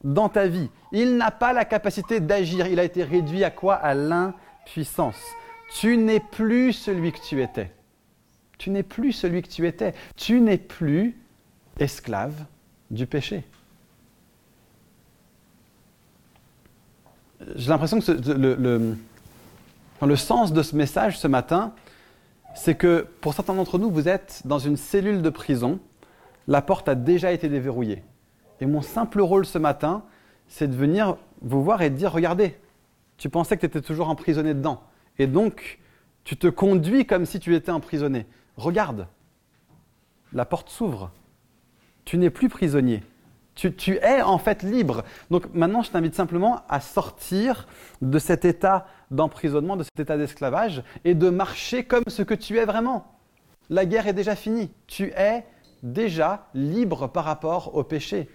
[0.05, 0.69] dans ta vie.
[0.93, 2.67] Il n'a pas la capacité d'agir.
[2.67, 3.77] Il a été réduit à quoi?
[3.77, 4.45] À l'impuissance.
[5.71, 7.71] Tu n'es plus celui que tu étais.
[8.59, 9.95] Tu n'es plus celui que tu étais.
[10.17, 11.17] Tu n'es plus
[11.79, 12.45] esclave
[12.91, 13.45] du péché.
[17.55, 18.97] J'ai l'impression que le,
[20.07, 21.73] le sens de ce message ce matin,
[22.55, 25.79] c'est que pour certains d'entre nous, vous êtes dans une cellule de prison,
[26.49, 28.03] la porte a déjà été déverrouillée.
[28.61, 30.03] Et mon simple rôle ce matin,
[30.49, 32.59] c'est de venir vous voir et de dire, regardez,
[33.19, 34.83] tu pensais que tu étais toujours emprisonné dedans.
[35.19, 35.79] Et donc,
[36.25, 38.27] tu te conduis comme si tu étais emprisonné.
[38.57, 39.09] Regarde,
[40.33, 41.11] la porte s'ouvre.
[42.05, 43.03] Tu n'es plus prisonnier.
[43.55, 45.05] Tu, tu, es en fait libre.
[45.31, 47.67] Donc maintenant, je t'invite simplement à sortir
[48.03, 52.59] de cet état d'emprisonnement, de cet état d'esclavage, et de marcher comme ce que tu
[52.59, 53.19] es vraiment.
[53.69, 54.71] La guerre est déjà finie.
[54.87, 55.45] Tu es
[55.83, 58.29] déjà libre par rapport au péché.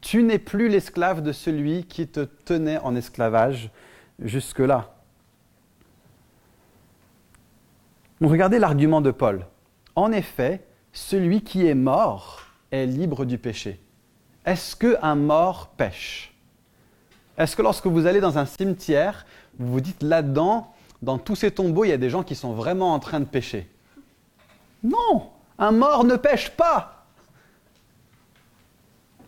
[0.00, 3.70] Tu n'es plus l'esclave de celui qui te tenait en esclavage
[4.20, 4.94] jusque-là.
[8.20, 9.46] regardez l'argument de Paul.
[9.94, 13.80] En effet, celui qui est mort est libre du péché.
[14.44, 16.34] Est-ce qu'un mort pêche?
[17.36, 19.26] Est-ce que lorsque vous allez dans un cimetière,
[19.58, 22.52] vous vous dites là-dedans, dans tous ces tombeaux, il y a des gens qui sont
[22.52, 23.68] vraiment en train de pécher
[24.82, 27.06] Non Un mort ne pêche pas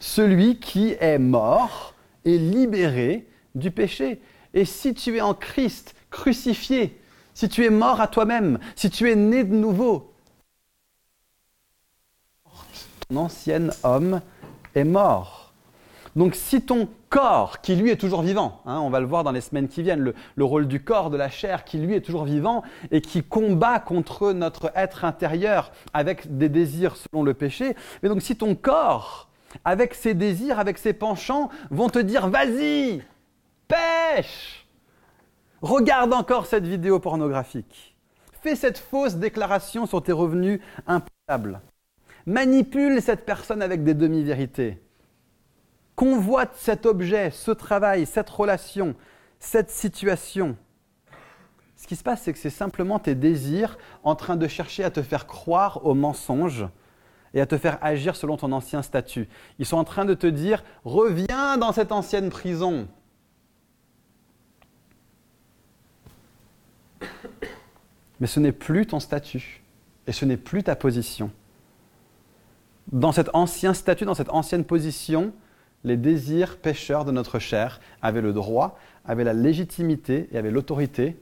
[0.01, 4.21] Celui qui est mort est libéré du péché.
[4.55, 7.01] Et si tu es en Christ, crucifié,
[7.35, 10.13] si tu es mort à toi-même, si tu es né de nouveau,
[13.09, 14.21] ton ancien homme
[14.75, 15.53] est mort.
[16.17, 19.31] Donc si ton corps, qui lui est toujours vivant, hein, on va le voir dans
[19.31, 22.01] les semaines qui viennent, le, le, rôle du corps, de la chair, qui lui est
[22.01, 27.77] toujours vivant et qui combat contre notre être intérieur avec des désirs selon le péché,
[28.03, 29.29] mais donc si ton corps,
[29.65, 33.03] avec ses désirs, avec ses penchants, vont te dire vas-y,
[33.71, 34.67] pêche,
[35.63, 37.97] regarde encore cette vidéo pornographique,
[38.43, 41.61] fais cette fausse déclaration sur tes revenus imputables,
[42.27, 44.83] manipule cette personne avec des demi-vérités,
[45.95, 48.95] convoite cet objet, ce travail, cette relation,
[49.39, 50.57] cette situation.
[51.77, 54.91] Ce qui se passe, c'est que c'est simplement tes désirs en train de chercher à
[54.91, 56.67] te faire croire au mensonge
[57.33, 59.29] et à te faire agir selon ton ancien statut.
[59.59, 62.89] Ils sont en train de te dire, reviens dans cette ancienne prison.
[68.21, 69.63] Mais ce n'est plus ton statut
[70.07, 71.31] et ce n'est plus ta position.
[72.93, 75.33] Dans cet ancien statut, dans cette ancienne position,
[75.85, 81.17] les désirs pécheurs de notre chair avaient le droit, avaient la légitimité et avaient l'autorité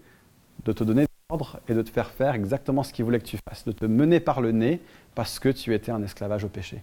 [0.65, 3.39] de te donner l'ordre et de te faire faire exactement ce qu'ils voulaient que tu
[3.49, 4.81] fasses, de te mener par le nez
[5.15, 6.83] parce que tu étais un esclavage au péché.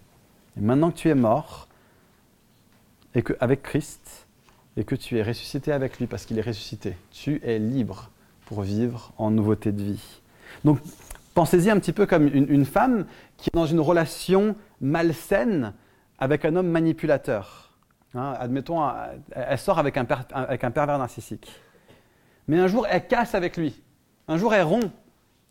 [0.57, 1.67] Et maintenant que tu es mort,
[3.13, 4.27] et que, avec Christ,
[4.77, 8.11] et que tu es ressuscité avec lui parce qu'il est ressuscité, tu es libre
[8.45, 10.21] pour vivre en nouveauté de vie.
[10.63, 10.79] Donc,
[11.33, 13.05] pensez-y un petit peu comme une, femme
[13.37, 15.73] qui est dans une relation malsaine
[16.19, 17.77] avec un homme manipulateur.
[18.13, 18.81] Hein, admettons,
[19.31, 21.51] elle sort avec un, avec un pervers narcissique.
[22.47, 23.81] Mais un jour, elle casse avec lui.
[24.27, 24.91] Un jour, elle rompt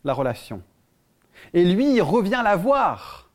[0.03, 0.61] la relation.
[1.53, 3.29] Et lui, il revient la voir.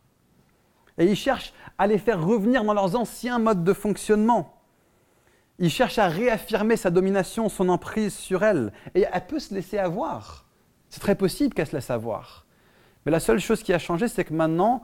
[0.99, 4.60] Et il cherche à les faire revenir dans leurs anciens modes de fonctionnement.
[5.61, 8.73] Il cherche à réaffirmer sa domination, son emprise sur elle.
[8.94, 10.46] Et elle peut se laisser avoir.
[10.88, 12.46] C'est très possible qu'elle se laisse avoir.
[13.05, 14.83] Mais la seule chose qui a changé, c'est que maintenant,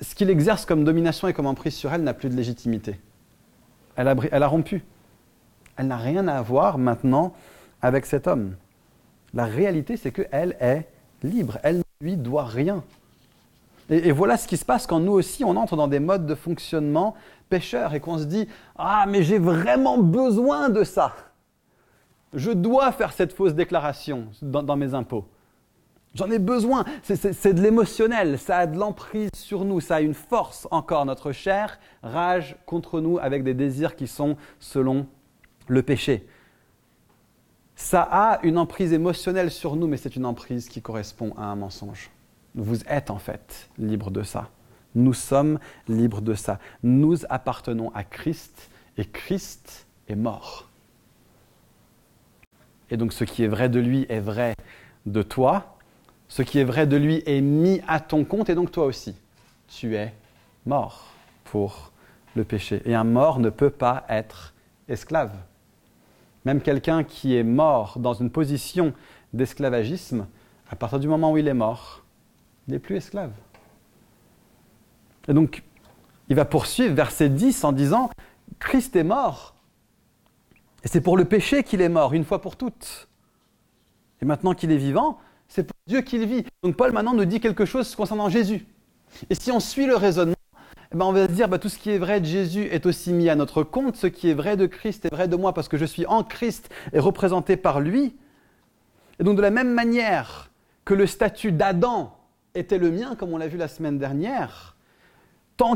[0.00, 2.98] ce qu'il exerce comme domination et comme emprise sur elle n'a plus de légitimité.
[3.96, 4.82] Elle a, rompu.
[5.76, 7.34] Elle n'a rien à voir maintenant
[7.82, 8.56] avec cet homme.
[9.34, 10.88] La réalité, c'est qu'elle est
[11.22, 11.58] libre.
[11.62, 12.82] Elle ne lui doit rien.
[13.90, 16.34] Et, voilà ce qui se passe quand nous aussi, on entre dans des modes de
[16.34, 17.14] fonctionnement
[17.52, 21.14] pécheur et qu'on se dit Ah, mais j'ai vraiment besoin de ça.
[22.32, 25.26] Je dois faire cette fausse déclaration dans, mes impôts.
[26.14, 26.86] J'en ai besoin.
[27.02, 31.04] C'est de l'émotionnel, ça a de l'emprise sur nous, ça a une force encore.
[31.04, 35.06] Notre chair rage contre nous avec des désirs qui sont selon
[35.66, 36.26] le péché.
[37.76, 41.56] Ça a une emprise émotionnelle sur nous, mais c'est une emprise qui correspond à un
[41.56, 42.10] mensonge.
[42.54, 44.48] Vous êtes en fait libre de ça.
[44.94, 46.58] Nous sommes libres de ça.
[46.82, 50.68] Nous appartenons à Christ et Christ est mort.
[52.90, 54.54] Et donc ce qui est vrai de lui est vrai
[55.06, 55.76] de toi.
[56.28, 59.14] Ce qui est vrai de lui est mis à ton compte et donc toi aussi.
[59.68, 60.14] Tu es
[60.66, 61.12] mort
[61.44, 61.92] pour
[62.36, 62.82] le péché.
[62.84, 64.54] Et un mort ne peut pas être
[64.88, 65.32] esclave.
[66.44, 68.92] Même quelqu'un qui est mort dans une position
[69.32, 70.26] d'esclavagisme,
[70.70, 72.02] à partir du moment où il est mort,
[72.66, 73.32] il n'est plus esclave.
[75.28, 75.62] Et donc,
[76.28, 78.10] il va poursuivre verset 10 en disant,
[78.58, 79.54] Christ est mort.
[80.84, 83.08] Et c'est pour le péché qu'il est mort, une fois pour toutes.
[84.20, 86.44] Et maintenant qu'il est vivant, c'est pour Dieu qu'il vit.
[86.62, 88.66] Donc Paul maintenant nous dit quelque chose concernant Jésus.
[89.30, 90.34] Et si on suit le raisonnement,
[90.92, 92.86] eh ben on va se dire bah, tout ce qui est vrai de Jésus est
[92.86, 95.52] aussi mis à notre compte, ce qui est vrai de Christ est vrai de moi
[95.52, 98.16] parce que je suis en Christ et représenté par lui.
[99.18, 100.50] Et donc de la même manière
[100.84, 102.16] que le statut d'Adam
[102.54, 104.71] était le mien, comme on l'a vu la semaine dernière,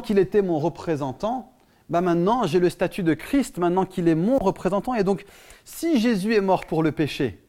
[0.03, 1.53] qu'il était mon représentant,
[1.89, 4.95] bah maintenant j'ai le statut de Christ, maintenant qu'il est mon représentant.
[4.95, 5.25] Et donc,
[5.65, 7.43] si Jésus est mort pour le péché,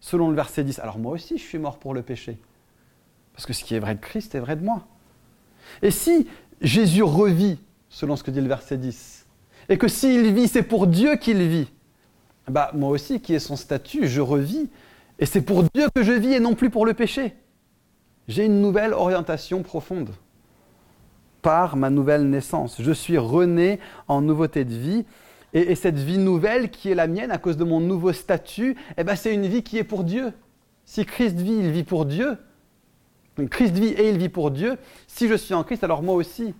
[0.00, 2.38] selon le verset 10, alors moi aussi je suis mort pour le péché.
[3.32, 4.86] Parce que ce qui est vrai de Christ est vrai de moi.
[5.82, 6.26] Et si
[6.60, 7.58] Jésus revit,
[7.88, 9.26] selon ce que dit le verset 10,
[9.68, 11.68] et que s'il vit, c'est pour Dieu qu'il vit,
[12.48, 14.70] bah moi aussi qui ai son statut, je revis,
[15.18, 17.34] et c'est pour Dieu que je vis et non plus pour le péché.
[18.28, 20.10] J'ai une nouvelle orientation profonde
[21.46, 22.82] par ma nouvelle naissance.
[22.82, 23.78] Je suis rené
[24.08, 25.04] en nouveauté de vie.
[25.52, 29.04] Et, cette vie nouvelle qui est la mienne à cause de mon nouveau statut, eh
[29.04, 30.32] ben, c'est une vie qui est pour Dieu.
[30.84, 32.36] Si Christ vit, il vit pour Dieu.
[33.48, 34.76] Christ vit et il vit pour Dieu.
[35.06, 36.52] Si je suis en Christ, alors moi aussi.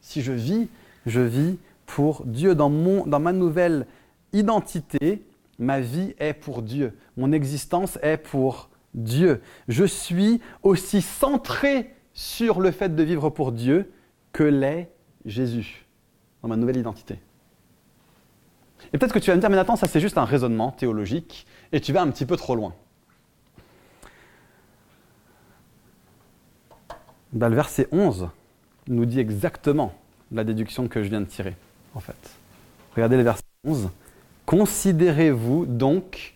[0.00, 0.70] Si je vis,
[1.04, 2.54] je vis pour Dieu.
[2.54, 3.86] Dans, mon, dans ma nouvelle
[4.32, 5.26] identité,
[5.58, 6.96] ma vie est pour Dieu.
[7.18, 9.42] Mon existence est pour Dieu.
[9.68, 13.90] Je suis aussi centré sur le fait de vivre pour Dieu
[14.32, 14.90] que l'est
[15.24, 15.86] Jésus
[16.42, 17.18] dans ma nouvelle identité.
[18.92, 21.46] Et peut-être que tu vas me dire, mais attends, ça c'est juste un raisonnement théologique
[21.72, 22.74] et tu vas un petit peu trop loin.
[27.32, 28.28] Ben, le verset 11
[28.88, 29.94] nous dit exactement
[30.32, 31.56] la déduction que je viens de tirer,
[31.94, 32.16] en fait.
[32.94, 33.90] Regardez le verset 11.
[34.44, 36.34] Considérez-vous donc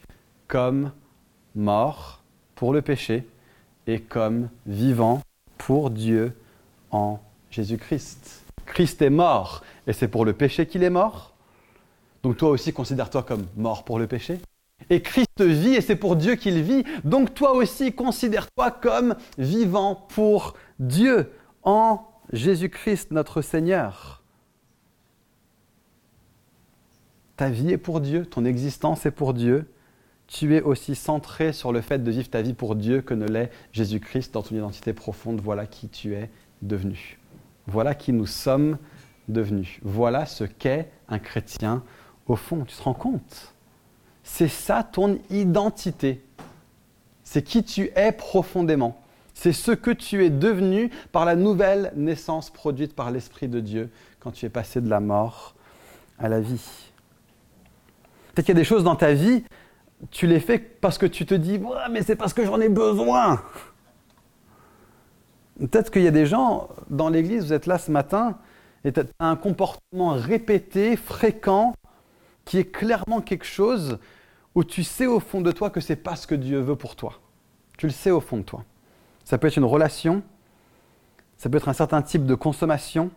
[0.49, 0.93] comme
[1.55, 2.23] mort
[2.55, 3.27] pour le péché
[3.87, 5.21] et comme vivant
[5.59, 6.35] pour Dieu
[6.91, 7.21] en
[7.57, 8.43] Jésus-Christ.
[8.67, 11.35] Christ est mort et c'est pour le péché qu'il est mort.
[12.23, 14.39] Donc toi aussi considère-toi comme mort pour le péché.
[14.91, 16.85] Et Christ vit et c'est pour Dieu qu'il vit.
[17.05, 24.23] Donc toi aussi considère-toi comme vivant pour Dieu en Jésus-Christ notre Seigneur.
[27.37, 29.71] Ta vie est pour Dieu, ton existence est pour Dieu.
[30.27, 33.27] Tu es aussi centré sur le fait de vivre ta vie pour Dieu que ne
[33.27, 35.41] l'est Jésus-Christ dans ton identité profonde.
[35.41, 36.29] Voilà qui tu es
[36.61, 37.19] devenu.
[37.67, 38.79] Voilà qui nous sommes
[39.29, 39.79] devenus.
[39.83, 41.83] Voilà ce qu'est un chrétien
[42.27, 42.65] au fond.
[42.65, 43.55] Tu te rends compte?
[44.23, 46.23] C'est ça ton identité.
[47.25, 49.01] C'est qui tu es profondément.
[49.35, 53.91] C'est ce que tu es devenu par la nouvelle naissance produite par l'Esprit de Dieu
[54.21, 55.55] quand tu es passé de la mort
[56.19, 56.91] à la vie.
[58.35, 59.45] Peut-être qu'il y a des choses dans ta vie,
[60.11, 63.43] tu les fais parce que tu te dis, mais c'est parce que j'en ai besoin.
[65.59, 68.39] Peut-être qu'il y a des gens dans l'église, vous êtes là ce matin,
[68.85, 71.75] et tu as un comportement répété, fréquent,
[72.45, 73.99] qui est clairement quelque chose
[74.55, 76.97] où tu sais au fond de toi que c'est pas ce que Dieu veut pour
[76.97, 77.21] toi.
[77.79, 78.65] Tu le sais au fond de toi.
[79.25, 80.23] Ça peut être une relation,
[81.37, 83.11] ça peut être un certain type de consommation,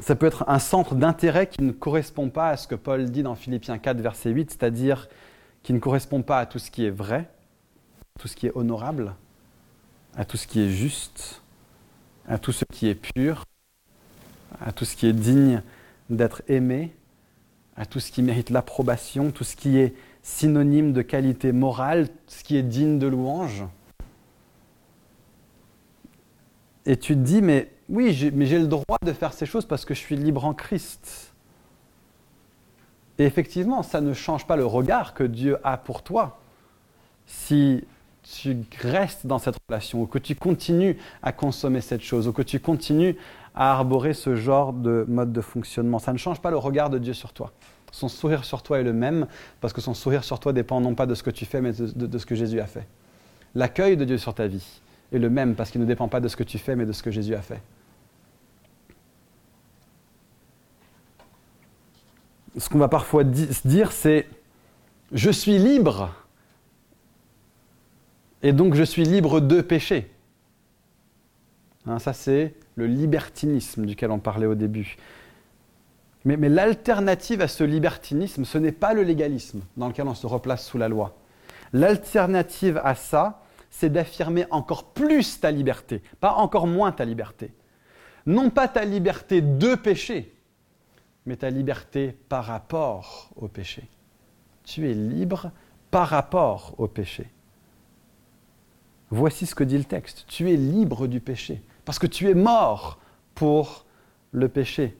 [0.00, 3.22] ça peut être un centre d'intérêt qui ne correspond pas à ce que Paul dit
[3.22, 5.08] dans Philippiens 4, verset 8, c'est-à-dire
[5.62, 7.28] qui ne correspond pas à tout ce qui est vrai,
[8.18, 9.14] tout ce qui est honorable,
[10.16, 11.42] à tout ce qui est juste,
[12.28, 13.44] à tout ce qui est pur,
[14.60, 15.62] à tout ce qui est digne
[16.08, 16.94] d'être aimé,
[17.76, 22.44] à tout ce qui mérite l'approbation, tout ce qui est synonyme de qualité morale, ce
[22.44, 23.64] qui est digne de louange.
[26.86, 29.84] Et tu te dis, mais oui, mais j'ai le droit de faire ces choses parce
[29.84, 31.32] que je suis libre en Christ.
[33.18, 36.40] Et effectivement, ça ne change pas le regard que Dieu a pour toi.
[37.26, 37.84] Si
[38.30, 42.42] tu restes dans cette relation, ou que tu continues à consommer cette chose, ou que
[42.42, 43.16] tu continues
[43.54, 45.98] à arborer ce genre de mode de fonctionnement.
[45.98, 47.52] Ça ne change pas le regard de Dieu sur toi.
[47.90, 49.26] Son sourire sur toi est le même,
[49.60, 51.72] parce que son sourire sur toi dépend non pas de ce que tu fais, mais
[51.72, 52.86] de, ce que Jésus a fait.
[53.54, 54.80] L'accueil de Dieu sur ta vie
[55.12, 56.92] est le même, parce qu'il ne dépend pas de ce que tu fais, mais de
[56.92, 57.60] ce que Jésus a fait.
[62.56, 64.28] Ce qu'on va parfois se dire, c'est
[65.12, 66.14] je suis libre
[68.42, 70.10] et donc je suis libre de pécher.
[71.86, 74.96] Hein, ça, c'est le libertinisme duquel on parlait au début.
[76.24, 80.26] Mais, mais l'alternative à ce libertinisme, ce n'est pas le légalisme dans lequel on se
[80.26, 81.16] replace sous la loi.
[81.72, 87.52] L'alternative à ça, c'est d'affirmer encore plus ta liberté, pas encore moins ta liberté.
[88.26, 90.34] Non pas ta liberté de péché,
[91.24, 93.88] mais ta liberté par rapport au péché.
[94.64, 95.52] Tu es libre
[95.90, 97.30] par rapport au péché.
[99.10, 100.24] Voici ce que dit le texte.
[100.28, 102.98] Tu es libre du péché, parce que tu es mort
[103.34, 103.84] pour
[104.32, 104.96] le péché.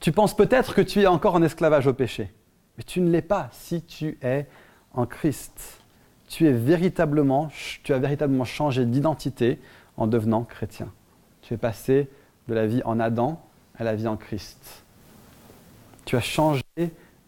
[0.00, 2.32] Tu penses peut-être que tu es encore en esclavage au péché.
[2.76, 4.46] Mais tu ne l'es pas si tu es
[4.92, 5.80] en Christ.
[6.28, 7.50] Tu, es véritablement,
[7.82, 9.60] tu as véritablement changé d'identité
[9.96, 10.90] en devenant chrétien.
[11.42, 12.08] Tu es passé
[12.48, 13.42] de la vie en Adam
[13.76, 14.84] à la vie en Christ.
[16.04, 16.62] Tu as changé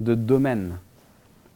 [0.00, 0.78] de domaine.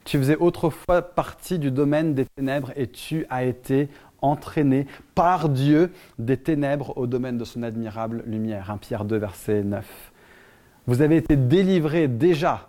[0.05, 3.89] Tu faisais autrefois partie du domaine des ténèbres et tu as été
[4.23, 8.71] entraîné par Dieu des ténèbres au domaine de son admirable lumière.
[8.71, 10.13] 1 Pierre 2, verset 9.
[10.87, 12.69] Vous avez été délivré déjà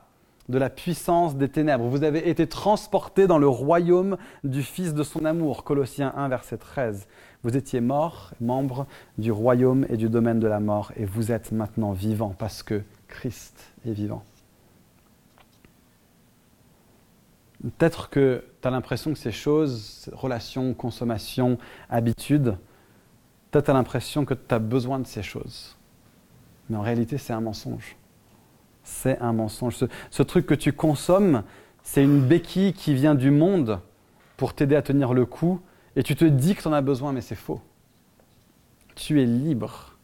[0.50, 1.86] de la puissance des ténèbres.
[1.86, 5.64] Vous avez été transporté dans le royaume du Fils de son amour.
[5.64, 7.08] Colossiens 1, verset 13.
[7.44, 11.52] Vous étiez mort, membre du royaume et du domaine de la mort, et vous êtes
[11.52, 14.24] maintenant vivant parce que Christ est vivant.
[17.62, 21.58] Peut-être que tu as l'impression que ces choses, relations, consommation,
[21.90, 22.58] habitudes,
[23.52, 25.76] tu as l'impression que tu as besoin de ces choses.
[26.70, 27.96] Mais en réalité, c'est un mensonge.
[28.84, 29.76] C'est un mensonge.
[29.76, 31.44] Ce, ce, truc que tu consommes,
[31.84, 33.80] c'est une béquille qui vient du monde
[34.36, 35.60] pour t'aider à tenir le coup.
[35.96, 37.62] Et tu te dis que tu en as besoin, mais c'est faux.
[38.96, 39.98] Tu es libre.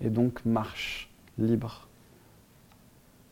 [0.00, 1.88] Et donc marche libre.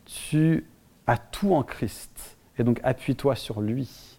[0.05, 0.65] Tu
[1.07, 4.17] as tout en Christ et donc appuie-toi sur lui.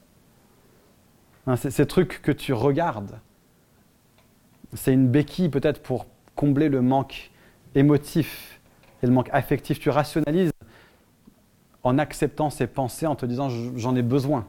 [1.46, 3.20] Hein, ces trucs que tu regardes,
[4.74, 7.30] c'est une béquille peut-être pour combler le manque
[7.74, 8.60] émotif
[9.02, 9.78] et le manque affectif.
[9.78, 10.52] Tu rationalises
[11.82, 14.46] en acceptant ces pensées, en te disant j'en ai besoin.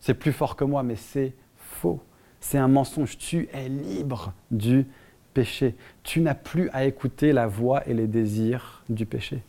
[0.00, 2.00] C'est plus fort que moi, mais c'est faux.
[2.40, 3.18] C'est un mensonge.
[3.18, 4.86] Tu es libre du
[5.34, 5.74] péché.
[6.02, 9.42] Tu n'as plus à écouter la voix et les désirs du péché.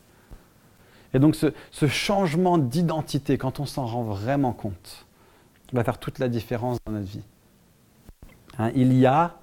[1.13, 5.06] Et donc ce, changement d'identité, quand on s'en rend vraiment compte,
[5.74, 7.24] va faire toute la différence dans notre vie.
[8.58, 9.38] Hein, il y a,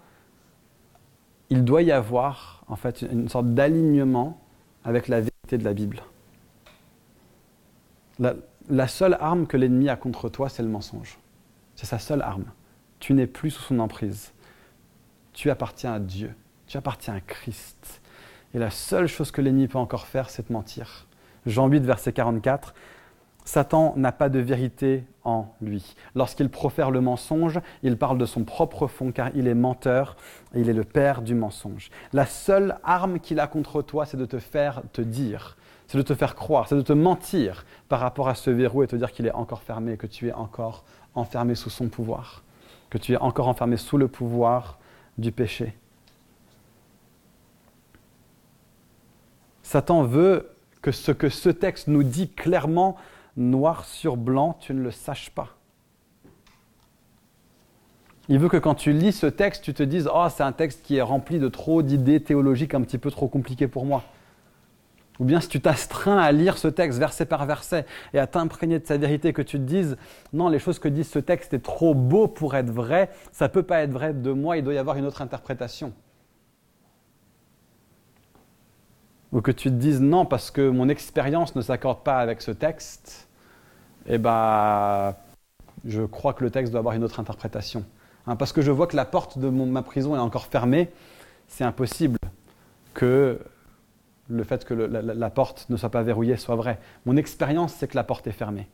[1.51, 4.41] il doit y avoir en fait une sorte d'alignement
[4.85, 6.03] avec la vérité de la Bible.
[8.19, 8.35] La,
[8.69, 11.19] la seule arme que l'ennemi a contre toi, c'est le mensonge.
[11.75, 12.47] C'est sa seule arme.
[12.99, 14.33] Tu n'es plus sous son emprise.
[15.33, 16.35] Tu appartiens à Dieu.
[16.67, 18.01] Tu appartiens à Christ.
[18.55, 21.06] Et la seule chose que l'ennemi peut encore faire, c'est te mentir.
[21.47, 22.75] Jean 8, verset 44.
[23.45, 25.95] Satan n'a pas de vérité en lui.
[26.17, 30.17] Lorsqu'il profère le mensonge, il parle de son propre fond car il est menteur
[30.53, 31.91] et il est le père du mensonge.
[32.13, 35.57] La seule arme qu'il a contre toi, c'est de te faire te dire,
[35.87, 38.89] c'est de te faire croire, c'est de te mentir par rapport à ce verrou et
[38.89, 42.43] te dire qu'il est encore fermé que tu es encore enfermé sous son pouvoir,
[42.91, 44.81] que tu es encore enfermé sous le pouvoir
[45.19, 45.77] du péché.
[49.63, 52.97] Satan veut que ce que ce texte nous dit clairement,
[53.37, 55.57] noir sur blanc, tu ne le saches pas.
[58.29, 60.83] Il veut que quand tu lis ce texte, tu te dises Oh, c'est un texte
[60.83, 64.03] qui est rempli de trop d'idées théologiques un petit peu trop compliquées pour moi.
[65.19, 68.79] Ou bien si tu t'astreins à lire ce texte verset par verset et à t'imprégner
[68.79, 69.97] de sa vérité, que tu te dises
[70.33, 73.53] Non, les choses que dit ce texte est trop beau pour être vrai, ça ne
[73.53, 75.93] peut pas être vrai de moi, il doit y avoir une autre interprétation.
[79.37, 82.51] Ou que tu te dises non parce que mon expérience ne s'accorde pas avec ce
[82.51, 83.29] texte,
[84.07, 85.15] eh ben,
[85.85, 87.85] je crois que le texte doit avoir une autre interprétation.
[88.27, 90.91] Hein, parce que je vois que la porte de ma prison est encore fermée,
[91.49, 92.19] c'est impossible
[92.95, 93.39] que
[94.29, 96.79] le fait que la, porte ne soit pas verrouillée soit vrai.
[97.05, 98.67] Mon expérience, c'est que la porte est fermée.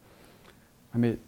[0.94, 1.18] Mais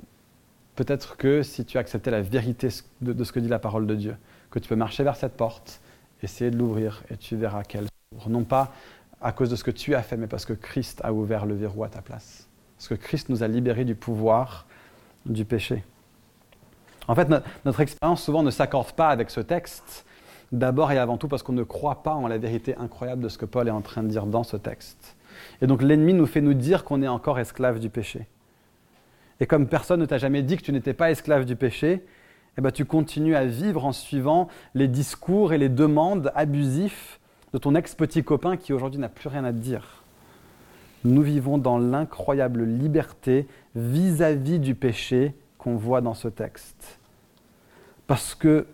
[0.77, 2.69] peut-être que si tu acceptais la vérité
[3.01, 4.17] de, de, ce que dit la parole de Dieu,
[4.53, 5.81] que tu peux marcher vers cette porte,
[6.23, 8.31] essayer de l'ouvrir et tu verras qu'elle s'ouvre.
[8.31, 8.73] Non pas
[9.25, 11.55] à cause de ce que tu as fait, mais parce que Christ a ouvert le
[11.55, 12.47] verrou à ta place.
[12.77, 14.67] Parce que Christ nous a libérés du pouvoir
[15.25, 15.83] du péché.
[17.09, 17.29] En fait,
[17.65, 20.05] notre, expérience souvent ne s'accorde pas avec ce texte,
[20.53, 23.39] d'abord et avant tout parce qu'on ne croit pas en la vérité incroyable de ce
[23.39, 25.17] que Paul est en train de dire dans ce texte.
[25.63, 28.27] Et donc l'ennemi nous fait nous dire qu'on est encore esclave du péché.
[29.41, 32.05] Et comme personne ne t'a jamais dit que tu n'étais pas esclave du péché,
[32.59, 37.19] eh ben, tu continues à vivre en suivant les discours et les demandes abusifs
[37.55, 40.03] de ton ex-petit copain qui aujourd'hui n'a plus rien à te dire.
[41.05, 43.47] Nous vivons dans l'incroyable liberté
[43.77, 46.99] vis-à-vis du péché qu'on voit dans ce texte.
[48.09, 48.67] Parce que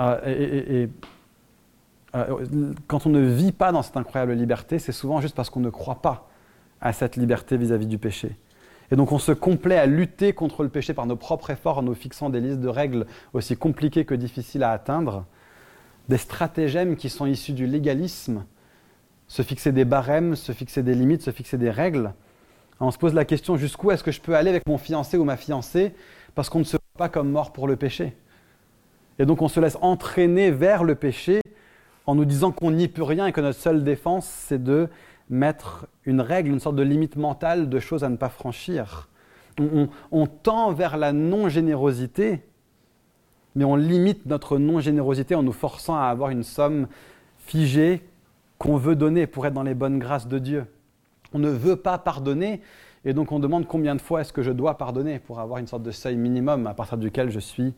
[0.00, 0.88] euh,
[2.16, 5.60] euh, quand on ne vit pas dans cette incroyable liberté, c'est souvent juste parce qu'on
[5.60, 6.28] ne croit pas
[6.80, 8.36] à cette liberté vis-à-vis du péché.
[8.90, 11.82] Et donc on se complaît à lutter contre le péché par nos propres efforts en
[11.82, 15.26] nous fixant des listes de règles aussi compliquées que difficiles à atteindre
[16.10, 18.44] des stratagèmes qui sont issus du légalisme,
[19.28, 22.12] se fixer des barèmes, se fixer des limites, se fixer des règles.
[22.80, 25.24] On se pose la question jusqu'où est-ce que je peux aller avec mon fiancé ou
[25.24, 25.94] ma fiancée
[26.34, 28.16] parce qu'on ne se voit pas comme mort pour le péché?
[29.20, 31.42] Et donc on se laisse entraîner vers le péché
[32.06, 34.88] en nous disant qu'on n'y peut rien et que notre seule défense, c'est de
[35.28, 39.08] mettre une règle, une sorte de limite mentale de choses à ne pas franchir.
[39.60, 42.42] on, tend vers la non-générosité,
[43.54, 46.86] mais on limite notre non-générosité en nous forçant à avoir une somme
[47.38, 48.02] figée
[48.58, 50.66] qu'on veut donner pour être dans les bonnes grâces de Dieu.
[51.32, 52.60] On ne veut pas pardonner,
[53.04, 55.66] et donc on demande combien de fois est-ce que je dois pardonner pour avoir une
[55.66, 57.74] sorte de seuil minimum à partir duquel je suis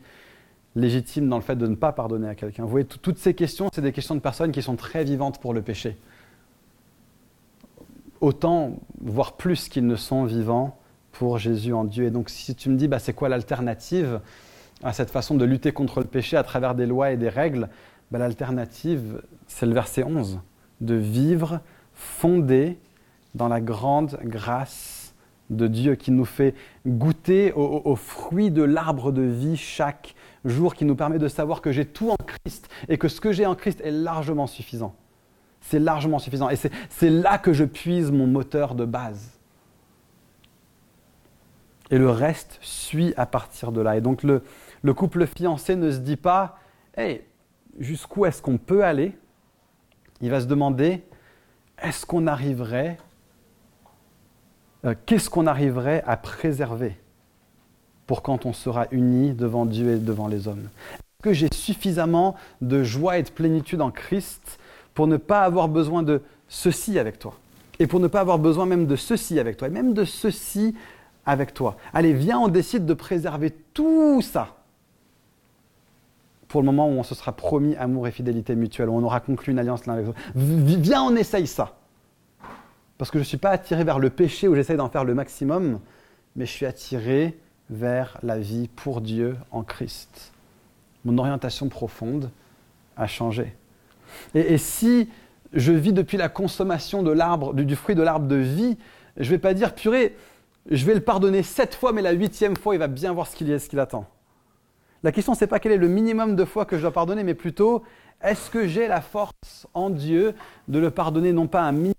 [0.75, 2.63] légitime dans le fait de ne pas pardonner à quelqu'un.
[2.63, 5.53] Vous voyez, toutes ces questions, c'est des questions de personnes qui sont très vivantes pour
[5.53, 5.97] le péché.
[8.21, 10.77] Autant, voire plus qu'ils ne sont vivants
[11.11, 12.05] pour Jésus en Dieu.
[12.05, 14.19] Et donc si tu me dis, bah, c'est quoi l'alternative?
[14.83, 17.69] À cette façon de lutter contre le péché à travers des lois et des règles
[18.11, 20.39] bah, L'alternative, c'est le verset 11,
[20.81, 21.61] de vivre
[21.93, 22.77] fondé
[23.35, 25.13] dans la grande grâce
[25.49, 26.55] de Dieu qui nous fait
[26.87, 30.15] goûter aux fruits de l'arbre de vie chaque
[30.45, 33.31] jour, qui nous permet de savoir que j'ai tout en Christ et que ce que
[33.31, 34.95] j'ai en Christ est largement suffisant.
[35.61, 36.49] C'est largement suffisant.
[36.49, 39.39] Et c'est là que je puise mon moteur de base.
[41.91, 43.95] Et le reste suit à partir de là.
[43.97, 44.43] Et donc le,
[44.83, 46.59] le couple fiancé ne se dit pas,
[46.95, 47.21] hey,
[47.79, 49.17] jusqu'où est-ce qu'on peut aller?
[50.21, 51.03] Il va se demander,
[51.81, 52.97] est-ce qu'on arriverait,
[54.85, 56.97] euh, qu'est-ce qu'on arriverait à préserver
[58.05, 60.67] pour quand on sera unis devant Dieu et devant les hommes?
[60.91, 64.59] Est-ce que j'ai suffisamment de joie et de plénitude en Christ
[64.93, 67.39] pour ne pas avoir besoin de ceci avec toi
[67.79, 70.75] Et pour ne pas avoir besoin même de ceci avec toi, et même de ceci
[71.25, 71.77] avec toi?
[71.93, 74.57] Allez, viens, on décide de préserver tout ça
[76.53, 79.21] pour le moment où on se sera promis amour et fidélité mutuelle, où on aura
[79.21, 80.19] conclu une alliance l'un avec l'autre.
[80.35, 81.77] Viens, on essaye ça.
[82.99, 85.15] Parce que je ne suis pas attiré vers le péché où j'essaye d'en faire le
[85.15, 85.79] maximum,
[86.35, 87.39] mais je suis attiré
[87.71, 90.31] vers la vie pour Dieu en Christ.
[91.05, 92.29] Mon orientation profonde
[92.97, 93.55] a changé.
[94.35, 95.09] Et, si
[95.53, 98.77] je vis depuis la consommation de l'arbre, du, fruit de l'arbre de vie,
[99.17, 100.15] je ne vais pas dire, purée,
[100.69, 103.35] je vais le pardonner sept fois, mais la huitième fois, il va bien voir ce
[103.35, 104.07] qu'il ce qu'il attend.
[105.03, 107.33] La question, n'est pas quel est le minimum de fois que je dois pardonner, mais
[107.33, 107.83] plutôt,
[108.21, 110.33] est-ce que j'ai la force en Dieu
[110.69, 111.93] de le pardonner, non pas un minimum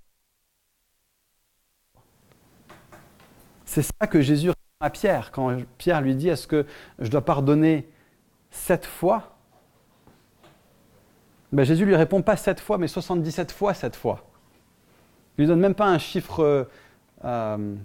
[3.66, 6.64] C'est ça que Jésus répond à Pierre, quand Pierre lui dit, est-ce que
[6.98, 7.88] je dois pardonner
[8.50, 9.34] sept fois
[11.54, 14.24] ben, Jésus lui répond pas sept fois, mais 77 fois sept fois.
[15.38, 16.68] Il lui donne même pas un chiffre
[17.24, 17.76] euh,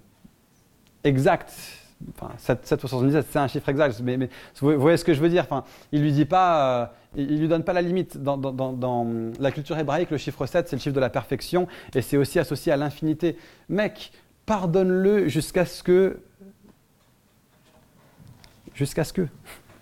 [1.04, 1.54] exact.
[2.16, 4.30] Enfin, 7, 7 fois 77, c'est un chiffre exact, mais,
[4.62, 5.46] vous voyez ce que je veux dire
[5.92, 6.86] Il lui euh,
[7.16, 8.18] lui donne pas la limite.
[8.18, 9.08] Dans, dans,
[9.40, 12.40] la culture hébraïque, le chiffre 7, c'est le chiffre de la perfection, et c'est aussi
[12.40, 13.38] associé à l'infinité.
[13.68, 14.12] Mec,
[14.46, 16.20] pardonne-le jusqu'à ce que...
[18.74, 19.28] Jusqu'à ce que...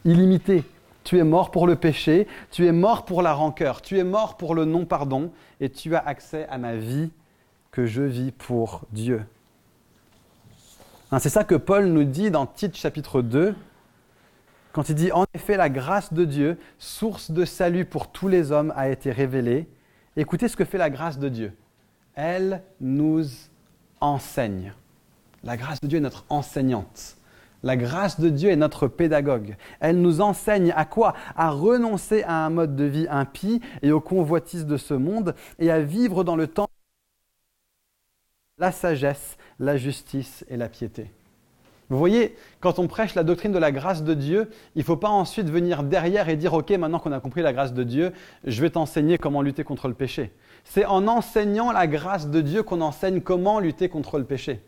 [0.03, 0.63] Illimité.
[1.03, 4.36] Tu es mort pour le péché, tu es mort pour la rancœur, tu es mort
[4.36, 7.11] pour le non-pardon et tu as accès à ma vie
[7.72, 9.24] que je vis pour Dieu.
[11.09, 13.55] Hein, c'est ça que Paul nous dit dans Tite chapitre 2,
[14.73, 18.51] quand il dit En effet, la grâce de Dieu, source de salut pour tous les
[18.51, 19.69] hommes, a été révélée.
[20.17, 21.53] Écoutez ce que fait la grâce de Dieu.
[22.15, 23.25] Elle nous
[24.01, 24.73] enseigne.
[25.43, 27.15] La grâce de Dieu est notre enseignante.
[27.63, 29.55] La grâce de Dieu est notre pédagogue.
[29.79, 31.13] Elle nous enseigne à quoi?
[31.37, 35.71] À renoncer à un mode de vie impie et aux convoitises de ce monde et
[35.71, 36.67] à vivre dans le temps
[38.59, 41.11] la sagesse, la justice et la piété.
[41.89, 44.97] Vous voyez, quand on prêche la doctrine de la grâce de Dieu, il ne faut
[44.97, 48.11] pas ensuite venir derrière et dire, OK, maintenant qu'on a compris la grâce de Dieu,
[48.43, 50.31] je vais t'enseigner comment lutter contre le péché.
[50.65, 54.59] C'est en enseignant la grâce de Dieu qu'on enseigne comment lutter contre le péché.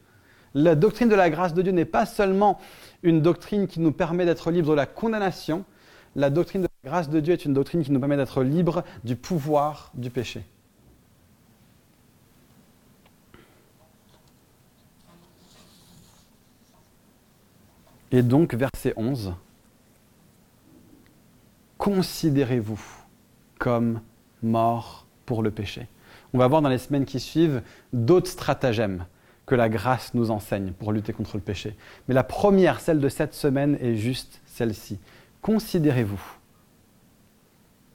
[0.53, 2.57] La doctrine de la grâce de Dieu n'est pas seulement
[3.03, 5.65] une doctrine qui nous permet d'être libres de la condamnation,
[6.15, 8.83] la doctrine de la grâce de Dieu est une doctrine qui nous permet d'être libres
[9.03, 10.41] du pouvoir du péché.
[18.11, 19.33] Et donc, verset 11,
[21.77, 22.81] considérez-vous
[23.59, 24.01] comme
[24.41, 25.87] mort pour le péché.
[26.33, 27.61] On va voir dans les semaines qui suivent
[27.93, 29.05] d'autres stratagèmes
[29.45, 31.75] que la grâce nous enseigne pour lutter contre le péché.
[32.07, 34.99] Mais la première, celle de cette semaine, est juste celle-ci.
[35.41, 36.21] Considérez-vous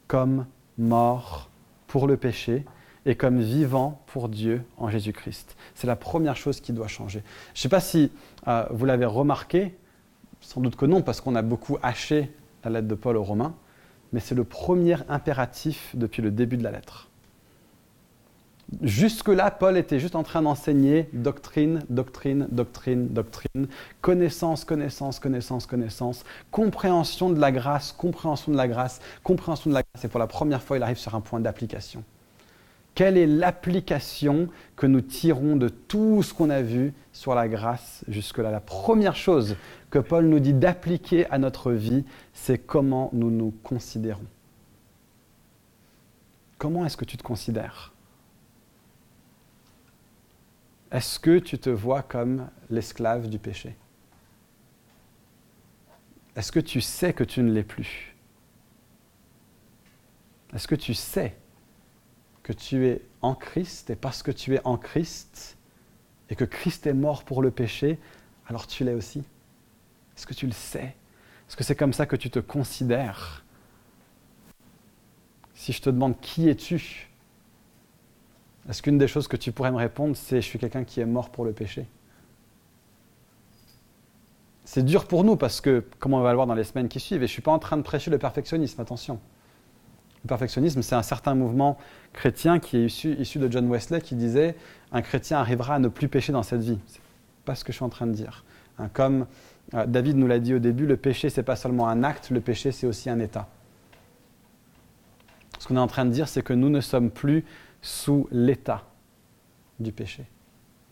[0.08, 0.46] comme
[0.78, 1.50] mort
[1.86, 2.64] pour le péché
[3.06, 5.56] et comme vivant pour Dieu en Jésus-Christ.
[5.74, 7.22] C'est la première chose qui doit changer.
[7.54, 8.10] Je ne sais pas si
[8.48, 9.74] euh, vous l'avez remarqué,
[10.44, 12.30] sans doute que non, parce qu'on a beaucoup haché
[12.64, 13.54] la lettre de Paul aux Romains,
[14.12, 17.08] mais c'est le premier impératif depuis le début de la lettre.
[18.80, 23.68] Jusque-là, Paul était juste en train d'enseigner doctrine, doctrine, doctrine, doctrine,
[24.00, 29.82] connaissance, connaissance, connaissance, connaissance, compréhension de la grâce, compréhension de la grâce, compréhension de la
[29.82, 30.04] grâce.
[30.04, 32.04] Et pour la première fois, il arrive sur un point d'application.
[32.94, 38.04] Quelle est l'application que nous tirons de tout ce qu'on a vu sur la grâce
[38.06, 38.52] jusque-là?
[38.52, 39.56] La première chose
[39.90, 44.26] que Paul nous dit d'appliquer à notre vie, c'est comment nous nous considérons.
[46.58, 47.92] Comment est-ce que tu te considères?
[50.92, 53.76] Est-ce que tu te vois comme l'esclave du péché?
[56.36, 58.14] Est-ce que tu sais que tu ne l'es plus?
[60.54, 61.36] Est-ce que tu sais
[62.44, 65.56] que tu es en Christ et parce que tu es en Christ
[66.30, 67.98] et que Christ est mort pour le péché,
[68.46, 69.24] alors tu l'es aussi.
[70.16, 70.94] Est-ce que tu le sais?
[71.48, 73.44] Est-ce que c'est comme ça que tu te considères?
[75.54, 77.10] Si je te demande qui es-tu?
[78.68, 81.06] Est-ce qu'une des choses que tu pourrais me répondre, c'est je suis quelqu'un qui est
[81.06, 81.86] mort pour le péché?
[84.64, 87.00] C'est dur pour nous parce que, comme on va le voir dans les semaines qui
[87.00, 89.20] suivent, et je ne suis pas en train de prêcher le perfectionnisme, attention.
[90.24, 91.76] Le perfectionnisme, c'est un certain mouvement
[92.14, 94.56] chrétien qui est issu, de John Wesley qui disait
[94.90, 96.78] un chrétien arrivera à ne plus pécher dans cette vie.
[96.86, 97.00] C'est
[97.44, 98.44] pas ce que je suis en train de dire.
[98.78, 99.26] Hein, comme
[99.74, 102.40] euh, David nous l'a dit au début, le péché c'est pas seulement un acte, le
[102.40, 103.48] péché c'est aussi un état.
[105.58, 107.44] Ce qu'on est en train de dire, c'est que nous ne sommes plus
[107.82, 108.82] sous l'état
[109.78, 110.24] du péché.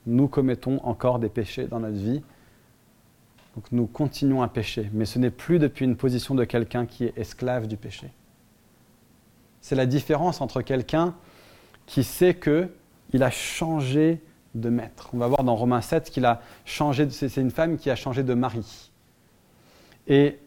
[0.06, 2.22] Nous commettons encore des péchés dans notre vie.
[3.54, 7.04] Donc nous continuons à pécher, mais ce n'est plus depuis une position de quelqu'un qui
[7.04, 8.10] est esclave du péché.
[9.62, 11.14] C'est la différence entre quelqu'un
[11.86, 14.20] qui sait qu'il a changé
[14.54, 15.08] de maître.
[15.14, 18.22] On va voir dans Romains 7 qu'il a changé, c'est une femme qui a changé
[18.22, 18.90] de mari.
[20.08, 20.38] Et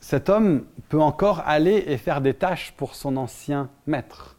[0.00, 4.36] cet homme peut encore aller et faire des tâches pour son ancien maître.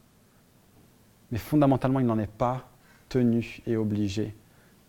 [1.32, 2.70] Mais fondamentalement, il n'en est pas
[3.10, 4.34] tenu et obligé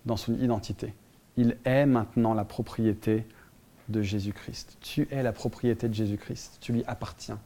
[0.07, 0.95] dans son identité.
[1.37, 3.27] Il est maintenant la propriété
[3.89, 4.79] de Jésus-Christ.
[4.81, 6.59] Tu es la propriété de Jésus-Christ.
[6.61, 7.41] Tu lui appartiens.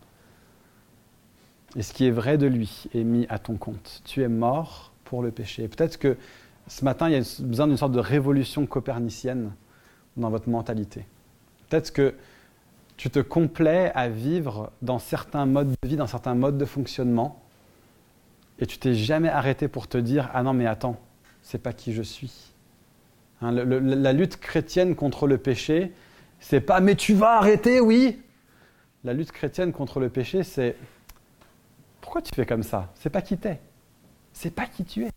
[1.76, 4.02] Et ce qui est vrai de lui est mis à ton compte.
[4.04, 5.68] Tu es mort pour le péché.
[5.68, 6.16] Peut-être que
[6.66, 9.52] ce matin, il y a besoin d'une sorte de révolution copernicienne
[10.16, 11.06] dans votre mentalité.
[11.68, 12.14] Peut-être que
[12.96, 17.42] tu te complais à vivre dans certains modes de vie, dans certains modes de fonctionnement,
[18.58, 21.00] et tu t'es jamais arrêté pour te dire ah non mais attends,
[21.42, 22.52] c'est pas qui je suis.
[23.40, 25.92] Hein, la lutte chrétienne contre le péché,
[26.38, 28.20] c'est pas mais tu vas arrêter, oui.
[29.04, 30.76] La lutte chrétienne contre le péché, c'est
[32.02, 32.90] pourquoi tu fais comme ça?
[32.96, 33.58] C'est pas qui t'es.
[34.34, 35.10] C'est pas qui tu es.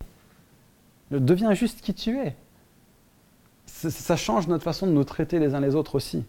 [1.11, 2.35] Deviens juste qui tu es.
[3.65, 6.23] Ça change notre façon de nous traiter les uns les autres aussi.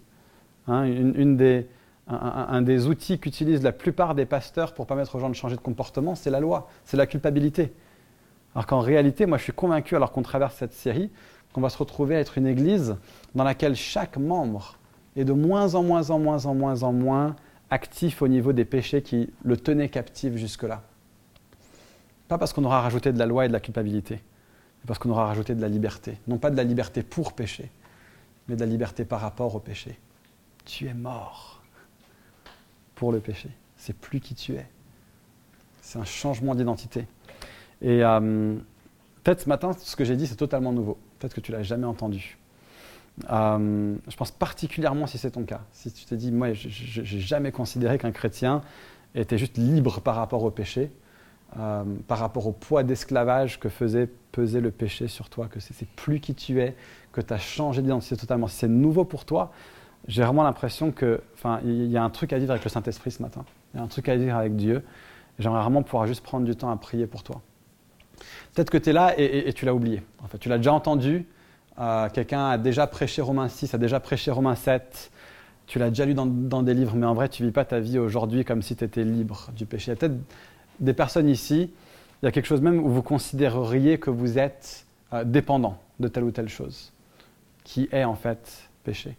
[0.67, 1.69] Hein, une, des,
[2.09, 5.61] un, des outils qu'utilisent la plupart des pasteurs pour permettre aux gens de changer de
[5.61, 7.73] comportement, c'est la loi, c'est la culpabilité.
[8.55, 11.11] Alors qu'en réalité, moi je suis convaincu, alors qu'on traverse cette série,
[11.53, 12.97] qu'on va se retrouver à être une église
[13.35, 14.79] dans laquelle chaque membre
[15.15, 17.37] est de moins en moins en moins en moins en moins
[17.71, 20.83] actif au niveau des péchés qui le tenaient captif jusque-là.
[22.29, 25.11] Pas parce qu'on aura rajouté de la loi et de la culpabilité, mais parce qu'on
[25.11, 26.19] aura rajouté de la liberté.
[26.27, 27.71] Non pas de la liberté pour pécher,
[28.49, 29.99] mais de la liberté par rapport au péché.
[30.65, 31.63] Tu es mort
[32.95, 33.51] pour le péché.
[33.77, 34.67] C'est plus qui tu es.
[35.83, 37.07] C'est un changement d'identité.
[37.81, 38.57] Et euh,
[39.23, 40.99] peut-être ce matin, ce que j'ai dit, c'est totalement nouveau.
[41.19, 42.39] Peut-être que tu l'as jamais entendu.
[43.31, 45.63] Euh, je pense particulièrement si c'est ton cas.
[45.73, 48.63] Si tu t'es dit, moi, je n'ai jamais considéré qu'un chrétien
[49.15, 50.91] était juste libre par rapport au péché,
[51.59, 55.89] euh, par rapport au poids d'esclavage que faisait peser le péché sur toi, que c'est
[55.89, 56.77] plus qui tu es,
[57.13, 58.49] que tu as changé d'identité totalement.
[58.49, 59.53] Si c'est nouveau pour toi,
[60.09, 61.21] j'ai vraiment l'impression que,
[61.65, 63.45] il y a un truc à vivre avec le Saint-Esprit ce matin.
[63.73, 64.85] Il y a un truc à vivre avec Dieu.
[65.39, 67.41] J'aimerais vraiment pouvoir juste prendre du temps à prier pour toi.
[68.55, 70.03] Peut-être que tu es là et, et tu l'as oublié.
[70.23, 71.27] En fait, tu l'as déjà entendu,
[71.79, 75.11] euh, quelqu'un a déjà prêché Romains 6, a déjà prêché Romains 7.
[75.67, 76.27] Tu l'as déjà lu dans,
[76.63, 79.05] des livres, mais en vrai, tu vis pas ta vie aujourd'hui comme si tu étais
[79.05, 79.87] libre du péché.
[79.87, 80.19] Il y a peut-être
[80.79, 81.71] des personnes ici,
[82.23, 86.09] il y a quelque chose même où vous considéreriez que vous êtes euh, dépendant de
[86.09, 86.93] telle ou telle chose,
[87.65, 89.17] qui est en fait péché.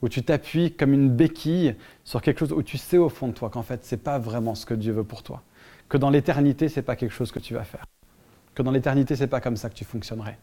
[0.00, 3.32] Où tu t'appuies comme une béquille sur quelque chose où tu sais au fond de
[3.32, 5.42] toi qu'en fait, ce n'est pas vraiment ce que Dieu veut pour toi.
[5.88, 7.84] Que dans l'éternité, ce n'est pas quelque chose que tu vas faire.
[8.54, 10.38] Que dans l'éternité, ce n'est pas comme ça que tu fonctionnerais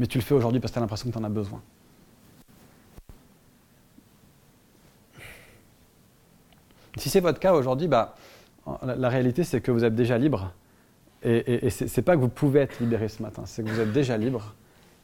[0.00, 1.60] mais tu le fais aujourd'hui parce que tu as l'impression que tu en as besoin.
[6.96, 8.16] Si c'est votre cas aujourd'hui, bah,
[8.82, 10.52] la, réalité c'est que vous êtes déjà libre.
[11.22, 13.78] Et, et, ce n'est pas que vous pouvez être libéré ce matin, c'est que vous
[13.78, 14.54] êtes déjà libre.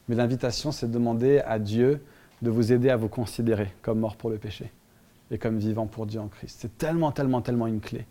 [0.09, 2.03] Mais l'invitation, c'est de demander à Dieu
[2.41, 4.71] de vous aider à vous considérer comme mort pour le péché
[5.29, 6.57] et comme vivant pour Dieu en Christ.
[6.59, 8.07] C'est tellement, tellement, tellement une clé.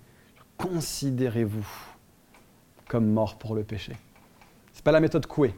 [0.56, 1.66] Considérez-vous
[2.86, 3.96] comme mort pour le péché.
[4.72, 5.52] Ce n'est pas la méthode Coué.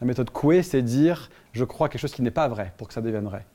[0.00, 2.94] La méthode Coué, c'est dire je crois quelque chose qui n'est pas vrai pour que
[2.94, 3.46] ça devienne vrai.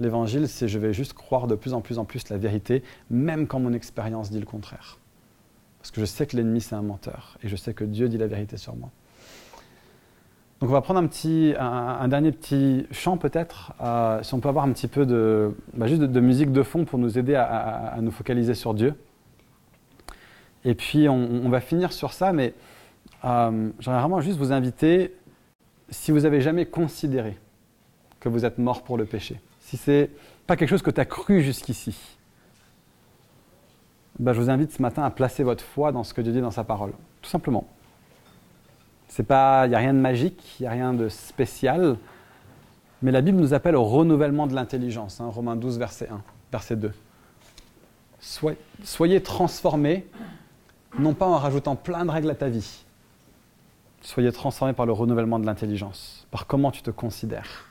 [0.00, 3.46] L'évangile, c'est je vais juste croire de plus en plus en plus la vérité, même
[3.46, 4.98] quand mon expérience dit le contraire.
[5.80, 7.38] Parce que je sais que l'ennemi, c'est un menteur.
[7.42, 8.90] Et je sais que Dieu dit la vérité sur moi.
[10.60, 14.48] Donc on va prendre un, petit, un, dernier petit chant peut-être, euh, si on peut
[14.48, 17.96] avoir un petit peu de, bah, juste de, musique de fond pour nous aider à,
[18.00, 18.94] nous focaliser sur Dieu.
[20.64, 22.54] Et puis on, va finir sur ça, mais
[23.24, 25.14] euh, j'aimerais vraiment juste vous inviter,
[25.90, 27.38] si vous n'avez jamais considéré
[28.20, 30.10] que vous êtes mort pour le péché, si c'est
[30.46, 31.96] pas quelque chose que tu as cru jusqu'ici,
[34.18, 36.40] bah, je vous invite ce matin à placer votre foi dans ce que Dieu dit
[36.40, 37.66] dans sa parole, tout simplement.
[39.18, 41.96] Il n'y a rien de magique, il n'y a rien de spécial,
[43.02, 45.20] mais la Bible nous appelle au renouvellement de l'intelligence.
[45.20, 46.20] Hein, Romains 12, verset 1,
[46.52, 46.92] verset 2.
[48.84, 50.06] Soyez transformés,
[50.98, 52.84] non pas en rajoutant plein de règles à ta vie.
[54.00, 57.66] Soyez transformés par le renouvellement de l'intelligence, par comment tu te considères.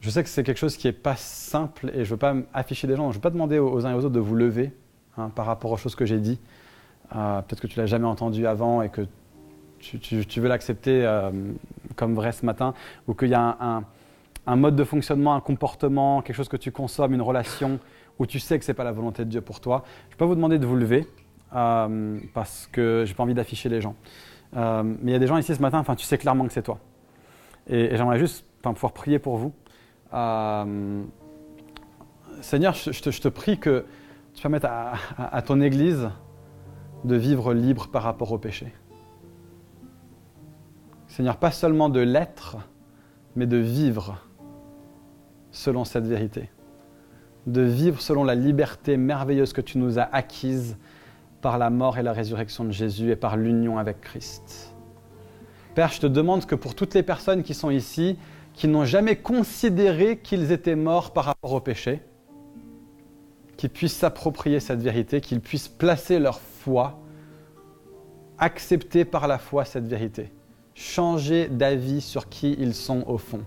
[0.00, 2.34] Je sais que c'est quelque chose qui n'est pas simple et je ne veux pas
[2.54, 4.34] afficher des gens, je ne veux pas demander aux uns et aux autres de vous
[4.34, 4.72] lever
[5.18, 6.40] hein, par rapport aux choses que j'ai dites.
[7.14, 9.02] Euh, peut-être que tu l'as jamais entendu avant et que
[9.80, 11.30] tu, veux l'accepter euh,
[11.96, 12.74] comme vrai ce matin,
[13.08, 13.82] ou qu'il y a
[14.46, 17.78] un, mode de fonctionnement, un comportement, quelque chose que tu consommes, une relation
[18.18, 19.84] où tu sais que ce n'est pas la volonté de Dieu pour toi.
[20.10, 21.06] Je peux vous demander de vous lever
[21.50, 23.94] parce que j'ai pas envie d'afficher les gens.
[24.54, 26.62] mais il y a des gens ici ce matin, enfin tu sais clairement que c'est
[26.62, 26.78] toi.
[27.68, 29.52] Et, j'aimerais juste pouvoir prier pour vous.
[32.40, 33.84] Seigneur, je, te, prie que
[34.34, 36.08] tu permettes à ton Église
[37.04, 38.72] de vivre libre par rapport au péché.
[41.08, 42.56] Seigneur, pas seulement de l'être,
[43.36, 44.18] mais de vivre
[45.50, 46.50] selon cette vérité.
[47.46, 50.76] De vivre selon la liberté merveilleuse que tu nous as acquise
[51.40, 54.74] par la mort et la résurrection de Jésus et par l'union avec Christ.
[55.74, 58.18] Père, je te demande que pour toutes les personnes qui sont ici,
[58.54, 62.02] qui n'ont jamais considéré qu'ils étaient morts par rapport au péché,
[63.56, 66.98] qu'ils puissent s'approprier cette vérité, qu'ils puissent placer leur foi,
[68.38, 70.32] accepter par la foi cette vérité,
[70.74, 73.42] changer d'avis sur qui ils sont au fond.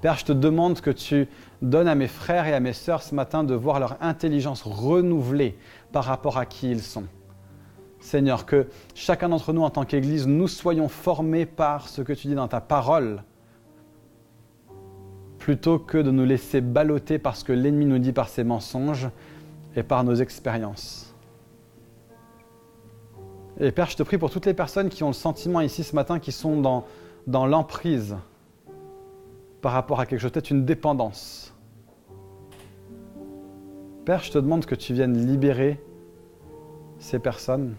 [0.00, 1.28] Père, je te demande que tu
[1.60, 5.58] donnes à mes frères et à mes sœurs ce matin de voir leur intelligence renouvelée
[5.92, 7.04] par rapport à qui ils sont.
[8.00, 12.28] Seigneur, que chacun d'entre nous en tant qu'Église, nous soyons formés par ce que tu
[12.28, 13.22] dis dans ta parole,
[15.38, 19.08] plutôt que de nous laisser balloter par ce que l'ennemi nous dit par ses mensonges
[19.74, 21.14] et par nos expériences.
[23.60, 25.96] Et Père, je te prie pour toutes les personnes qui ont le sentiment ici ce
[25.96, 26.84] matin, qui sont dans,
[27.26, 28.16] dans l'emprise
[29.60, 31.52] par rapport à quelque chose, peut-être une dépendance.
[34.04, 35.82] Père, je te demande que tu viennes libérer
[36.98, 37.74] ces personnes.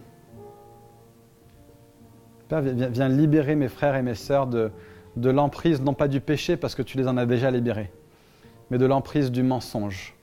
[2.50, 4.72] Père, viens, libérer mes frères et mes sœurs de,
[5.14, 7.92] de l'emprise, non pas du péché, parce que tu les en as déjà libérés,
[8.70, 10.16] mais de l'emprise du mensonge,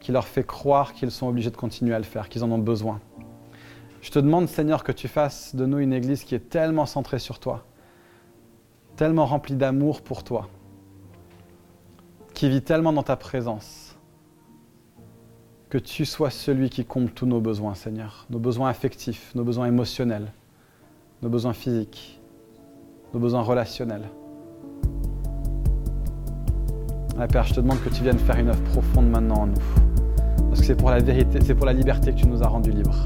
[0.00, 2.58] qui leur fait croire qu'ils sont obligés de continuer à le faire, qu'ils en ont
[2.58, 3.00] besoin.
[4.00, 7.18] Je te demande, Seigneur, que tu fasses de nous une Église qui est tellement centrée
[7.18, 7.66] sur toi,
[8.96, 10.48] tellement remplie d'amour pour toi,
[12.32, 13.98] qui vit tellement dans ta présence,
[15.68, 19.66] que tu sois celui qui comble tous nos besoins, Seigneur, nos besoins affectifs, nos besoins
[19.66, 20.32] émotionnels,
[21.22, 22.20] nos besoins physiques,
[23.14, 24.08] nos besoins relationnels.
[27.30, 29.54] Père, je te demande que tu viennes faire une œuvre profonde maintenant en nous.
[30.48, 32.72] Parce que c'est pour la vérité, c'est pour la liberté que tu nous as rendus
[32.72, 33.04] libres.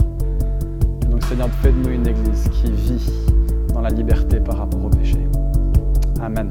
[1.10, 3.10] Donc Seigneur, fais de nous une Église qui vit
[3.74, 5.18] dans la liberté par rapport au péché.
[6.22, 6.50] Amen.